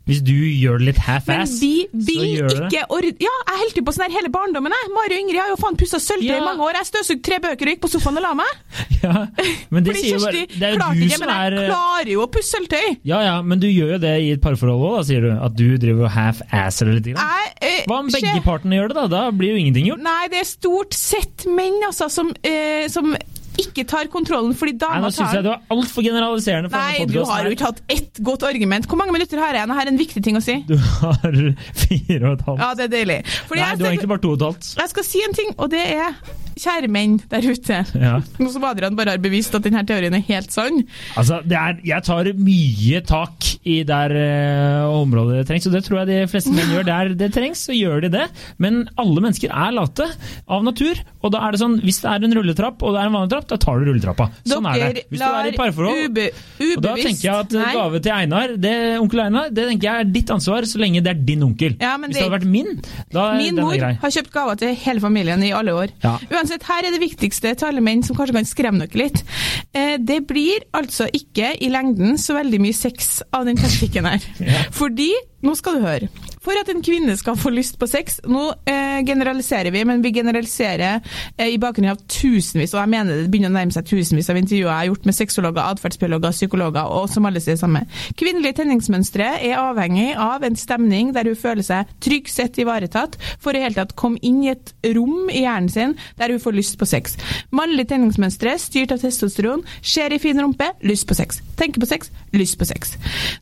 Hvis 0.05 0.21
du 0.21 0.35
gjør 0.37 0.83
det 0.83 0.87
litt 0.91 0.99
half-ass, 1.01 1.55
så 1.57 1.69
gjør 2.29 2.51
du 2.53 2.59
det. 2.69 2.81
Ja, 3.25 3.31
jeg 3.49 3.61
holdt 3.63 3.79
på 3.87 3.93
sånn 3.97 4.05
her 4.05 4.13
hele 4.19 4.29
barndommen, 4.35 4.75
jeg. 4.77 4.91
Mari 4.93 5.17
og 5.17 5.23
Ingrid 5.25 5.41
har 5.41 5.49
jo 5.49 5.57
faen 5.63 5.79
pussa 5.81 5.97
sølvtøy 6.03 6.29
Ja. 6.29 6.41
i 6.43 6.45
mange 6.45 6.61
år. 6.67 6.77
Jeg 6.77 6.89
støvsugde 6.91 7.25
tre 7.25 7.39
bøker 7.41 7.65
og 7.65 7.73
gikk 7.73 7.81
på 7.87 7.91
sofaen 7.95 8.21
og 8.21 8.27
la 8.27 8.35
meg. 8.37 8.53
Ja, 9.05 9.27
men 9.69 9.85
det 9.85 9.93
Fordi 9.93 10.01
sier 10.01 10.17
Kjersti 10.17 10.41
bare 10.41 10.57
Det 10.57 10.65
er 10.65 10.71
jo 10.73 10.79
klarte 10.81 10.97
du 10.97 11.03
ikke, 11.05 11.17
som 11.19 11.27
men 11.27 11.33
er 11.35 11.55
jeg 11.59 11.69
klarer 11.69 12.11
jo 12.15 12.21
å 12.25 12.29
pusse 12.33 12.55
sølvtøy. 12.55 12.87
Ja 13.11 13.19
ja, 13.21 13.35
men 13.45 13.61
du 13.61 13.67
gjør 13.69 13.91
jo 13.95 13.99
det 14.01 14.13
i 14.25 14.31
et 14.33 14.41
parforhold 14.45 14.81
òg, 14.89 14.95
da, 14.97 15.03
sier 15.11 15.27
du. 15.27 15.31
At 15.45 15.57
du 15.59 15.67
driver 15.83 16.07
og 16.09 16.13
half-asser 16.15 16.89
det 16.89 16.95
litt. 17.01 17.11
Grann. 17.13 17.51
Eh, 17.61 17.83
Hva 17.89 17.99
om 18.01 18.09
begge 18.13 18.33
skje... 18.33 18.45
partene 18.47 18.79
gjør 18.79 18.93
det, 18.95 18.97
da? 19.03 19.05
Da 19.13 19.23
blir 19.37 19.53
jo 19.53 19.61
ingenting 19.61 19.91
gjort. 19.91 20.05
Nei, 20.05 20.23
det 20.33 20.41
er 20.41 20.49
stort 20.49 20.97
sett 20.97 21.45
menn 21.49 21.81
altså, 21.89 22.09
som, 22.13 22.33
eh, 22.49 22.87
som 22.93 23.13
ikke 23.65 23.85
tar 23.91 24.09
kontrollen, 24.13 24.55
fordi 24.59 24.75
Nei, 24.77 24.81
dama 24.85 25.01
Nå 25.07 25.11
syns 25.15 25.35
jeg 25.37 25.45
du 25.47 25.51
er 25.53 25.61
altfor 25.75 26.05
generaliserende. 26.07 26.71
for 26.71 26.79
Nei, 26.79 27.07
du 27.11 27.19
har 27.29 27.49
jo 27.49 27.55
ikke 27.57 27.69
hatt 27.71 27.83
ett 27.89 28.23
godt 28.25 28.47
argument. 28.49 28.87
Hvor 28.91 29.01
mange 29.01 29.13
minutter 29.17 29.41
har 29.43 29.59
jeg? 29.59 29.69
Nå 29.71 29.75
har 29.79 29.91
en 29.91 29.99
viktig 30.01 30.23
ting 30.25 30.39
å 30.39 30.45
si. 30.45 30.61
Du 30.69 30.77
har 30.77 31.29
fire 31.85 32.23
og 32.31 32.39
et 32.39 32.47
halvt. 32.49 32.65
Ja, 32.65 32.71
det 32.79 32.89
er 32.89 32.95
deilig. 32.99 33.21
Fordi 33.49 33.61
Nei, 33.61 33.69
jeg, 33.69 33.79
du 33.81 33.85
har 33.89 33.93
egentlig 33.97 34.13
bare 34.15 34.25
to 34.25 34.33
og 34.35 34.41
et 34.41 34.49
halvt. 34.51 34.73
jeg 34.83 34.95
skal 34.95 35.09
si 35.11 35.25
en 35.29 35.37
ting, 35.41 35.55
og 35.59 35.71
det 35.75 35.85
er 35.97 36.19
Kjære 36.61 36.89
menn 36.93 37.17
der 37.31 37.45
ute. 37.49 37.81
Ja. 37.99 38.19
Nå 38.39 38.51
som 38.53 38.65
Adrian 38.69 38.97
bare 38.99 39.15
har 39.17 39.23
bevist 39.23 39.55
at 39.57 39.65
denne 39.67 39.83
teorien 39.89 40.15
er 40.15 40.25
helt 40.29 40.53
sann. 40.55 40.83
Altså, 41.19 41.41
det 41.45 41.57
er, 41.59 41.79
jeg 41.85 42.05
tar 42.07 42.31
mye 42.39 43.01
tak 43.07 43.51
i 43.65 43.79
der 43.89 44.13
uh, 44.15 44.93
området 45.01 45.41
det 45.41 45.47
trengs, 45.49 45.67
og 45.71 45.75
det 45.75 45.85
tror 45.87 46.03
jeg 46.03 46.11
de 46.11 46.19
fleste 46.31 46.53
menn 46.55 46.71
gjør. 46.75 46.87
Der 46.89 47.13
det 47.19 47.31
trengs, 47.35 47.65
så 47.67 47.75
gjør 47.77 48.05
de 48.05 48.13
det. 48.15 48.27
Men 48.63 48.85
alle 49.01 49.25
mennesker 49.25 49.51
er 49.55 49.75
late 49.75 50.07
av 50.49 50.65
natur. 50.67 51.01
Og 51.25 51.33
da 51.35 51.41
er 51.47 51.55
det 51.57 51.63
sånn, 51.63 51.79
hvis 51.85 52.03
det 52.05 52.11
er 52.13 52.27
en 52.29 52.37
rulletrapp 52.39 52.83
og 52.85 52.95
det 52.95 53.01
er 53.01 53.09
en 53.09 53.17
vanlig 53.17 53.33
trapp, 53.33 53.49
da 53.51 53.59
tar 53.61 53.81
du 53.81 53.89
rulletrappa. 53.89 54.27
Sånn 54.49 54.69
er 54.71 54.83
det. 54.99 55.05
Hvis 55.11 55.23
du 55.23 55.27
er 55.29 55.49
i 55.49 55.55
parforhold 55.57 56.05
ube, 56.05 56.27
og 56.75 56.83
da 56.85 56.95
tenker 56.99 57.25
jeg 57.25 57.35
at 57.35 57.55
eh, 57.57 57.63
Nei. 57.65 57.73
gave 57.79 58.01
til 58.05 58.15
Einar, 58.15 58.55
det, 58.61 58.75
onkel 59.01 59.23
Einar, 59.25 59.49
det 59.55 59.67
tenker 59.71 59.89
jeg 59.89 60.05
er 60.05 60.11
ditt 60.15 60.33
ansvar 60.35 60.69
så 60.69 60.81
lenge 60.83 61.03
det 61.05 61.13
er 61.15 61.23
din 61.31 61.45
onkel. 61.47 61.77
Ja, 61.81 61.95
Hvis 61.99 62.13
det 62.13 62.19
det- 62.19 62.25
hadde 62.27 62.37
vært 62.37 62.51
min, 62.51 62.71
da 63.15 63.27
er 63.33 63.41
Min 63.41 63.61
mor 63.63 63.75
har 64.05 64.15
kjøpt 64.19 64.33
gaver 64.35 64.61
til 64.61 64.75
hele 64.85 65.01
familien 65.01 65.43
i 65.43 65.53
alle 65.57 65.73
år. 65.75 65.95
Ja. 66.05 66.17
Uansett, 66.45 66.67
her 66.69 66.85
er 66.85 66.93
det 66.93 67.01
viktigste 67.01 67.55
til 67.57 67.71
alle 67.71 67.81
menn 67.81 68.03
som 68.05 68.19
kanskje 68.19 68.35
kan 68.37 68.45
skremme 68.45 68.85
dere 68.85 69.01
litt. 69.01 69.23
Eh, 69.73 69.95
det 69.97 70.19
blir 70.29 70.67
altså 70.77 71.07
ikke 71.09 71.55
i 71.57 71.71
lengden 71.73 72.19
så 72.21 72.37
veldig 72.37 72.61
mye 72.61 72.77
sex 72.77 73.23
av 73.33 73.47
den 73.49 73.57
taktikken 73.57 74.05
her. 74.05 74.27
Fordi, 74.77 75.09
nå 75.41 75.55
skal 75.57 75.79
du 75.79 75.87
høre, 75.87 76.11
for 76.45 76.61
at 76.61 76.69
en 76.69 76.85
kvinne 76.85 77.17
skal 77.17 77.39
få 77.41 77.49
lyst 77.55 77.79
på 77.81 77.89
sex 77.89 78.19
Nå 78.29 78.43
eh, 78.69 78.94
generaliserer 79.07 79.75
vi, 79.75 79.85
men 79.89 80.03
vi 80.05 80.13
generaliserer 80.15 81.01
eh, 81.37 81.51
i 81.55 81.59
bakgrunn 81.61 81.91
av 81.93 82.01
tusenvis, 82.11 82.75
og 82.75 82.83
jeg 82.83 82.93
mener 82.93 83.23
det 83.23 83.31
begynner 83.33 83.53
å 83.53 83.57
nærme 83.59 83.75
seg 83.75 83.89
tusenvis 83.91 84.31
av 84.33 84.41
intervjuer 84.41 84.71
jeg 84.71 84.79
har 84.79 84.91
gjort 84.91 85.09
med 85.09 85.19
sexologer, 85.19 85.63
atferdsbiologer, 85.75 86.37
psykologer, 86.37 86.91
og 86.99 87.09
som 87.13 87.29
alle 87.29 87.43
sier 87.43 87.59
det 87.59 87.63
samme. 87.63 87.85
Kvinnelige 88.21 88.61
tenningsmønstre 88.61 89.31
er 89.45 89.61
avhengig 89.61 90.11
av 90.21 90.45
en 90.47 90.59
stemning 90.59 91.13
der 91.17 91.31
hun 91.31 91.39
føler 91.39 91.67
seg 91.67 91.91
trygg 92.05 92.31
sett 92.33 92.59
ivaretatt, 92.63 93.19
for 93.43 93.57
i 93.57 93.65
hele 93.65 93.79
tatt 93.79 93.97
komme 93.99 94.21
inn 94.23 94.43
i 94.45 94.53
et 94.53 94.75
rom 94.95 95.31
i 95.31 95.45
hjernen 95.45 95.73
sin 95.73 95.97
der 96.21 96.35
hun 96.35 96.43
får 96.43 96.59
lyst 96.59 96.79
på 96.81 96.89
sex. 96.89 97.19
Mannlige 97.55 97.93
tenningsmønstre, 97.95 98.57
styrt 98.61 98.95
av 98.95 99.03
testosteron, 99.03 99.65
ser 99.83 100.15
i 100.15 100.21
fin 100.23 100.39
rumpe, 100.41 100.71
lyst 100.87 101.09
på 101.09 101.17
sex. 101.19 101.41
Tenker 101.59 101.83
på 101.83 101.89
sex, 101.89 102.11
lyst 102.35 102.59
på 102.61 102.67
sex. 102.69 102.97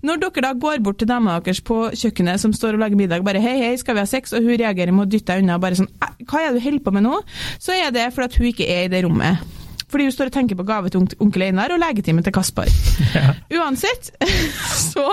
Når 0.04 0.21
dere 0.23 0.47
da 0.47 0.52
går 0.59 0.82
bort 0.85 1.00
til 1.00 1.11
dama 1.11 1.38
deres 1.40 1.62
på 1.64 1.78
kjøkkenet 1.97 2.40
som 2.42 2.54
står 2.56 2.76
og 2.76 2.85
lager 2.85 2.99
middag, 2.99 3.25
bare 3.26 3.40
hei, 3.42 3.56
hei, 3.62 3.73
skal 3.80 3.97
vi 3.97 4.04
ha 4.04 4.09
sex, 4.09 4.35
og 4.37 4.44
hun 4.44 4.59
reagerer 4.61 4.94
med 4.94 5.06
å 5.06 5.11
dytte 5.12 5.37
unna, 5.42 5.58
bare 5.62 5.78
sånn, 5.78 5.90
hva 6.25 6.40
er 6.40 6.52
det 6.52 6.61
du 6.61 6.66
holder 6.68 6.87
på 6.87 6.94
med 6.96 7.06
nå? 7.08 7.18
Så 7.62 7.75
er 7.76 7.92
det 7.94 8.08
fordi 8.14 8.30
at 8.30 8.38
hun 8.40 8.49
ikke 8.52 8.70
er 8.70 8.87
i 8.87 8.92
det 8.92 9.02
rommet. 9.06 9.52
Fordi 9.92 10.06
hun 10.08 10.14
står 10.14 10.30
og 10.30 10.32
tenker 10.38 10.56
på 10.56 10.64
gave 10.64 10.88
til 10.88 11.04
onkel 11.20 11.44
Einar 11.50 11.75
og 11.75 11.80
legetimen 11.82 12.25
til 12.25 12.32
Kaspar. 12.32 12.70
Uansett, 13.58 14.14
så 14.82 15.06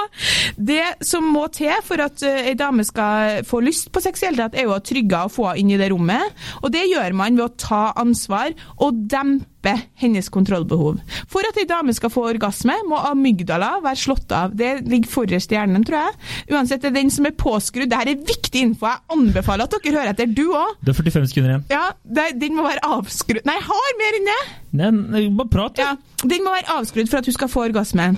det 0.58 0.84
som 1.06 1.26
må 1.34 1.46
til 1.56 1.74
for 1.86 2.02
at 2.04 2.24
eh, 2.26 2.50
ei 2.52 2.56
dame 2.60 2.84
skal 2.88 3.44
få 3.48 3.62
lyst 3.66 3.92
på 3.94 4.02
tatt, 4.04 4.56
er 4.58 4.66
jo 4.68 4.74
å 4.76 4.82
trygge 4.84 5.24
og 5.28 5.34
få 5.34 5.54
inn 5.60 5.72
i 5.74 5.78
det 5.80 5.92
rommet. 5.94 6.36
Og 6.64 6.72
det 6.74 6.88
gjør 6.90 7.16
man 7.18 7.38
ved 7.38 7.46
å 7.46 7.56
ta 7.60 7.84
ansvar 8.00 8.54
og 8.80 9.00
dempe 9.10 9.74
hennes 10.00 10.30
kontrollbehov. 10.32 11.02
For 11.32 11.44
at 11.48 11.58
ei 11.60 11.68
dame 11.70 11.94
skal 11.96 12.12
få 12.14 12.24
orgasme, 12.30 12.78
må 12.88 13.00
amygdala 13.10 13.76
være 13.84 14.00
slått 14.00 14.32
av. 14.36 14.54
Det 14.56 14.80
ligger 14.88 15.12
forrest 15.12 15.52
i 15.52 15.58
hjernen, 15.58 15.84
tror 15.88 16.00
jeg. 16.00 16.16
Uansett, 16.56 16.82
det 16.84 16.92
er 16.94 16.98
den 17.02 17.12
som 17.14 17.28
er 17.28 17.36
påskrudd. 17.40 17.90
Dette 17.92 18.16
er 18.16 18.24
viktig 18.30 18.64
info. 18.70 18.88
Jeg 18.88 19.18
anbefaler 19.18 19.68
at 19.68 19.76
dere 19.76 19.98
hører 20.00 20.14
etter, 20.14 20.32
du 20.32 20.46
òg. 20.56 20.78
Det 20.80 20.94
er 20.94 21.00
45 21.02 21.30
sekunder 21.34 21.54
igjen. 21.56 21.68
Ja, 21.76 21.86
det- 22.06 22.40
den 22.40 22.56
må 22.56 22.64
være 22.64 22.84
avskrudd 22.88 23.46
Nei, 23.46 23.56
jeg 23.60 23.68
har 23.68 23.98
mer 24.00 24.18
enn 24.20 24.30
det! 24.30 24.42
Nei, 24.80 25.22
bare 25.36 25.50
prat, 25.50 25.76
du. 25.76 25.82
Ja, 25.82 25.96
Den 26.24 26.44
må 26.44 26.52
være 26.52 26.80
avskrudd 26.80 27.10
for 27.10 27.20
at 27.20 27.26
hun 27.26 27.34
skal 27.34 27.48
få 27.52 27.68
orgasme. 27.70 28.18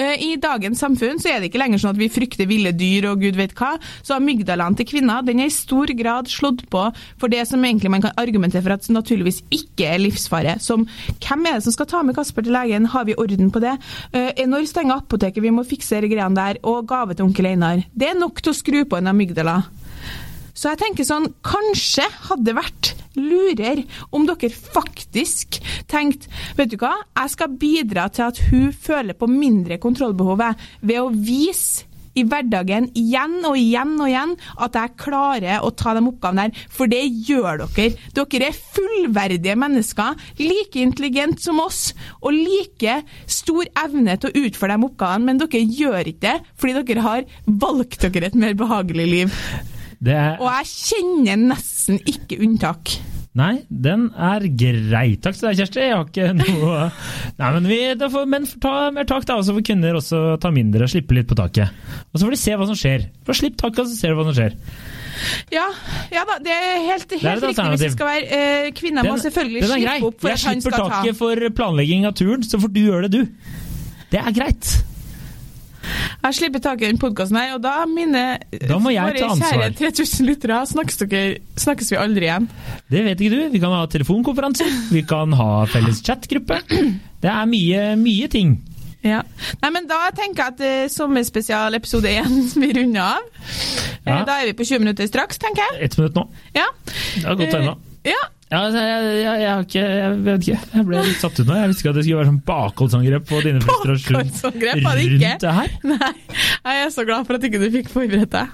Eh, 0.00 0.16
I 0.30 0.36
dagens 0.40 0.80
samfunn 0.80 1.20
så 1.20 1.28
er 1.34 1.40
det 1.42 1.50
ikke 1.50 1.60
lenger 1.60 1.82
sånn 1.82 1.92
at 1.92 2.00
vi 2.00 2.08
frykter 2.12 2.48
ville 2.48 2.72
dyr 2.76 3.10
og 3.10 3.20
gud 3.24 3.36
vet 3.36 3.52
hva. 3.58 3.74
Så 4.00 4.16
amygdalaen 4.16 4.78
til 4.78 4.88
kvinner 4.88 5.24
den 5.26 5.42
er 5.44 5.50
i 5.50 5.54
stor 5.54 5.90
grad 5.98 6.30
slått 6.30 6.64
på 6.72 6.86
for 7.20 7.32
det 7.32 7.42
som 7.50 7.64
egentlig 7.66 7.92
man 7.92 8.04
kan 8.04 8.16
argumentere 8.20 8.64
for 8.64 8.76
at 8.76 8.88
naturligvis 8.92 9.42
ikke 9.52 9.90
er 9.90 10.00
livsfare. 10.00 10.56
Som 10.62 10.86
hvem 11.20 11.46
er 11.50 11.58
det 11.58 11.66
som 11.66 11.76
skal 11.76 11.90
ta 11.90 12.02
med 12.06 12.16
Kasper 12.16 12.46
til 12.46 12.56
legen, 12.56 12.88
har 12.94 13.04
vi 13.08 13.18
orden 13.20 13.52
på 13.52 13.62
det? 13.62 13.76
Eh, 14.16 14.46
Når 14.50 14.66
stenger 14.70 15.02
apoteket, 15.02 15.42
vi 15.42 15.52
må 15.54 15.66
fikse 15.68 16.00
de 16.00 16.08
greiene 16.10 16.36
der. 16.36 16.62
Og 16.64 16.86
gave 16.88 17.14
til 17.14 17.26
onkel 17.26 17.46
Einar. 17.52 17.84
Det 17.94 18.10
er 18.10 18.18
nok 18.18 18.40
til 18.40 18.52
å 18.52 18.56
skru 18.56 18.84
på 18.88 18.98
en 18.98 19.10
amygdala. 19.12 19.60
Så 20.54 20.72
jeg 20.72 20.80
tenker 20.82 21.06
sånn, 21.06 21.30
kanskje 21.46 22.06
hadde 22.28 22.50
det 22.50 22.56
vært 22.58 22.94
lurer 23.18 23.82
om 24.14 24.26
dere 24.28 24.52
faktisk 24.54 25.58
tenkte 25.90 26.30
Vet 26.58 26.70
du 26.72 26.78
hva, 26.80 26.94
jeg 27.16 27.34
skal 27.34 27.58
bidra 27.60 28.08
til 28.14 28.28
at 28.28 28.40
hun 28.50 28.70
føler 28.72 29.16
på 29.18 29.28
mindre 29.30 29.80
kontrollbehovet 29.82 30.60
ved 30.86 31.00
å 31.00 31.10
vise 31.10 31.86
i 32.18 32.24
hverdagen 32.26 32.88
igjen 32.98 33.38
og 33.46 33.56
igjen 33.58 33.94
og 34.00 34.08
igjen 34.08 34.32
at 34.66 34.76
jeg 34.76 34.96
klarer 34.98 35.64
å 35.64 35.70
ta 35.78 35.94
de 35.94 36.02
oppgavene 36.02 36.48
der, 36.48 36.64
for 36.72 36.90
det 36.90 37.04
gjør 37.28 37.62
dere. 37.62 37.94
Dere 38.16 38.48
er 38.50 38.60
fullverdige 38.74 39.56
mennesker, 39.62 40.18
like 40.42 40.82
intelligent 40.82 41.42
som 41.42 41.62
oss, 41.62 41.92
og 42.20 42.34
like 42.34 43.00
stor 43.30 43.70
evne 43.84 44.18
til 44.18 44.32
å 44.32 44.46
utføre 44.46 44.76
de 44.76 44.90
oppgavene, 44.90 45.28
men 45.28 45.42
dere 45.44 45.62
gjør 45.62 46.10
ikke 46.12 46.26
det 46.26 46.38
fordi 46.60 46.80
dere 46.90 47.06
har 47.06 47.28
valgt 47.46 48.02
dere 48.08 48.32
et 48.32 48.40
mer 48.42 48.58
behagelig 48.58 49.10
liv. 49.14 49.44
Det 50.00 50.14
er, 50.16 50.36
Og 50.40 50.48
jeg 50.48 50.68
kjenner 50.70 51.40
nesten 51.50 51.98
ikke 52.08 52.38
unntak. 52.40 52.94
nei, 53.36 53.66
den 53.68 54.06
er 54.16 54.46
grei. 54.48 55.18
Takk 55.20 55.36
til 55.36 55.50
deg, 55.50 55.58
Kjersti. 55.60 55.82
Jeg 55.84 55.92
har 55.94 56.08
ikke 56.08 56.30
noe 56.38 56.86
Nei, 57.40 57.50
men 57.56 57.68
vi, 57.68 57.78
da 58.00 58.08
får 58.12 58.24
menn 58.32 58.48
ta 58.64 58.72
mer 58.96 59.06
tak, 59.08 59.26
da. 59.28 59.36
Og 59.36 59.44
så 59.46 59.54
får 59.56 59.66
kvinner 59.68 59.98
også 60.00 60.22
ta 60.40 60.50
mindre, 60.54 60.88
og 60.88 60.92
slippe 60.92 61.18
litt 61.18 61.28
på 61.28 61.36
taket. 61.38 61.76
Og 62.10 62.16
så 62.16 62.24
får 62.24 62.34
de 62.36 62.40
se 62.40 62.56
hva 62.56 62.70
som 62.72 62.80
skjer. 62.80 63.06
For 63.28 63.36
Slipp 63.36 63.60
taket, 63.60 63.92
så 63.92 64.00
ser 64.00 64.14
du 64.14 64.20
hva 64.20 64.26
som 64.30 64.36
skjer. 64.40 64.56
Ja, 65.52 65.66
ja 66.14 66.24
da, 66.24 66.38
det 66.40 66.52
er 66.56 66.78
helt, 66.86 67.10
helt 67.12 67.28
er 67.28 67.48
riktig. 67.50 67.64
Hvis 67.74 67.82
det 67.84 67.90
skal 67.92 68.08
være 68.08 68.38
eh, 68.40 68.68
Kvinner 68.72 69.04
må 69.04 69.18
selvfølgelig 69.20 69.66
slippe 69.68 70.08
opp 70.08 70.22
for 70.22 70.32
Jeg 70.32 70.38
at 70.38 70.46
han 70.48 70.62
slipper 70.62 70.78
skal 70.78 70.86
ta 70.86 71.00
taket 71.02 71.18
for 71.18 71.50
planlegging 71.60 72.08
av 72.08 72.16
turen, 72.16 72.46
så 72.46 72.60
får 72.62 72.72
du 72.72 72.80
gjøre 72.86 73.10
det, 73.10 73.20
du. 73.20 73.58
Det 74.10 74.22
er 74.22 74.32
greit. 74.32 74.78
Jeg 76.20 76.36
slipper 76.36 76.62
tak 76.64 76.82
i 76.82 76.88
den 76.90 76.98
podkasten 77.00 77.36
her, 77.40 77.54
og 77.56 77.62
da, 77.64 77.74
mine 77.88 78.22
Da 78.52 78.78
må 78.82 78.92
jeg 78.94 79.16
ta. 79.18 79.28
Våre 79.34 79.50
kjære 79.50 79.70
3000 79.78 80.26
lyttere, 80.28 80.58
snakkes, 80.68 80.98
snakkes 81.64 81.92
vi 81.94 81.98
aldri 82.00 82.28
igjen. 82.28 82.48
Det 82.92 83.04
vet 83.06 83.20
ikke 83.24 83.36
du. 83.36 83.44
Vi 83.54 83.60
kan 83.62 83.72
ha 83.74 83.84
telefonkonferanse, 83.90 84.66
vi 84.92 85.02
kan 85.08 85.32
ha 85.38 85.50
felles 85.70 86.02
chatgruppe. 86.06 86.60
Det 87.20 87.30
er 87.30 87.46
mye, 87.50 87.86
mye 88.00 88.28
ting. 88.32 88.58
Ja. 89.02 89.22
Nei, 89.62 89.70
men 89.72 89.86
Da 89.88 90.10
tenker 90.12 90.42
jeg 90.44 90.54
at 90.54 90.60
uh, 90.60 90.88
sommerspesial 90.92 91.76
episode 91.78 92.10
1 92.20 92.50
blir 92.60 92.74
runda 92.82 93.06
av. 93.16 93.30
Eh, 93.30 94.10
Ja. 94.10 94.22
Da 94.24 94.38
er 94.40 94.50
vi 94.50 94.52
på 94.56 94.64
20 94.64 94.80
minutter 94.84 95.06
straks, 95.08 95.38
tenker 95.40 95.60
jeg. 95.70 95.84
Ett 95.88 95.96
minutt 96.00 96.14
nå. 96.16 96.26
Ja. 96.56 96.66
Det 97.16 97.24
har 97.26 97.36
gått 97.40 97.54
ennå. 97.56 97.74
Eh, 98.04 98.12
ja. 98.12 98.20
Ja, 98.50 98.64
altså, 98.66 98.80
jeg, 98.82 99.02
jeg, 99.22 99.40
jeg, 99.40 99.50
har 99.50 99.60
ikke, 99.62 99.82
jeg 99.94 100.14
vet 100.26 100.46
ikke. 100.48 100.62
Jeg 100.74 100.86
ble 100.88 101.02
litt 101.06 101.20
satt 101.22 101.36
ut 101.38 101.46
nå. 101.46 101.54
Jeg 101.54 101.70
visste 101.70 101.84
ikke 101.84 101.90
at 101.92 101.98
det 102.00 102.02
skulle 102.02 102.18
være 102.18 102.30
sånn 102.32 102.40
bakholdsangrep 102.48 103.28
på 103.28 103.42
dine 103.44 103.60
frustrasjon 103.62 104.16
Bakholdsangrep 104.16 104.80
var 104.82 104.98
det 104.98 105.04
ikke. 105.04 105.20
rundt 105.20 105.44
det 105.44 105.52
her. 105.54 105.76
Nei, 105.86 106.08
jeg 106.66 106.80
er 106.82 106.90
så 106.90 107.04
glad 107.06 107.28
for 107.28 107.38
at 107.38 107.46
ikke 107.46 107.60
du 107.62 107.66
fikk 107.76 107.92
forberedt 107.92 108.34
deg. 108.34 108.48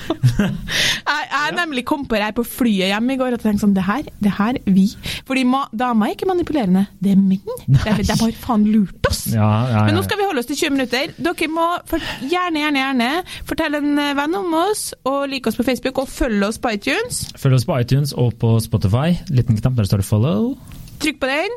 jeg, 0.40 1.28
jeg 1.30 1.54
nemlig 1.60 1.84
kom 1.86 2.02
på 2.10 2.18
det 2.18 2.32
på 2.40 2.44
flyet 2.56 2.90
hjem 2.90 3.14
i 3.14 3.18
går 3.20 3.36
og 3.36 3.44
tenkte 3.44 3.62
sånn 3.62 3.76
Det 3.76 3.84
her, 3.86 4.08
det 4.22 4.32
her 4.34 4.58
vi 4.66 4.86
Fordi 5.28 5.44
ma 5.46 5.62
dama 5.70 6.08
er 6.08 6.16
ikke 6.16 6.26
manipulerende, 6.30 6.84
det 6.98 7.14
er 7.14 7.22
menn. 7.22 7.62
De 7.70 7.78
har 7.84 8.02
bare 8.10 8.34
faen 8.34 8.66
lurt 8.66 9.10
oss. 9.12 9.22
Ja, 9.30 9.52
ja, 9.70 9.84
Men 9.86 9.94
nå 9.94 10.02
skal 10.08 10.18
vi 10.18 10.26
holde 10.26 10.42
oss 10.42 10.50
til 10.50 10.58
20 10.64 10.74
minutter. 10.74 11.14
Dere 11.22 11.50
må 11.54 11.68
for, 11.86 12.02
gjerne, 12.26 12.64
gjerne, 12.64 12.82
gjerne 12.82 13.10
fortelle 13.46 13.78
en 13.78 14.02
venn 14.18 14.36
om 14.42 14.58
oss, 14.64 14.88
og 15.06 15.30
like 15.30 15.46
oss 15.46 15.58
på 15.60 15.70
Facebook, 15.70 16.02
og 16.02 16.10
følge 16.10 16.50
oss 16.50 16.58
på 16.58 16.74
iTunes. 16.74 17.22
Følg 17.38 17.60
oss 17.60 17.68
på 17.68 17.78
iTunes 17.78 18.16
og 18.18 18.34
på 18.42 18.56
Spotify. 18.66 19.19
Liten 19.28 19.58
knapp 19.60 19.76
der 19.76 19.84
det 19.84 19.90
står 19.92 20.06
'follow'. 20.06 20.54
Trykk 21.00 21.20
på 21.20 21.26
den. 21.30 21.54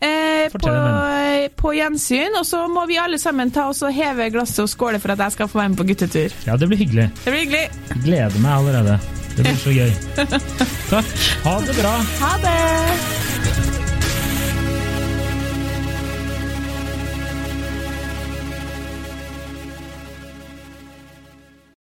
Eh, 0.00 0.48
på, 0.52 0.70
på 1.60 1.74
gjensyn. 1.76 2.38
Og 2.40 2.46
så 2.48 2.64
må 2.72 2.86
vi 2.88 2.96
alle 2.96 3.18
sammen 3.20 3.52
ta 3.52 3.68
oss 3.68 3.82
og 3.84 3.92
heve 3.92 4.30
glasset 4.32 4.64
og 4.64 4.72
skåle 4.72 5.00
for 5.02 5.12
at 5.12 5.18
jeg 5.26 5.36
skal 5.36 5.50
få 5.52 5.60
være 5.60 5.74
med 5.74 5.80
på 5.82 5.88
guttetur. 5.92 6.32
Ja, 6.46 6.56
det 6.56 6.70
blir 6.70 6.80
hyggelig. 6.80 7.10
Det 7.24 7.34
blir 7.34 7.44
hyggelig. 7.44 7.68
Gleder 8.06 8.40
meg 8.40 8.52
allerede. 8.52 8.98
Det 9.36 9.44
blir 9.44 9.60
så 9.60 9.76
gøy. 9.76 9.92
Takk. 10.94 11.14
Ha 11.44 11.56
det 11.68 11.78
bra. 11.82 11.94
Ha 12.24 12.34
det! 12.42 13.17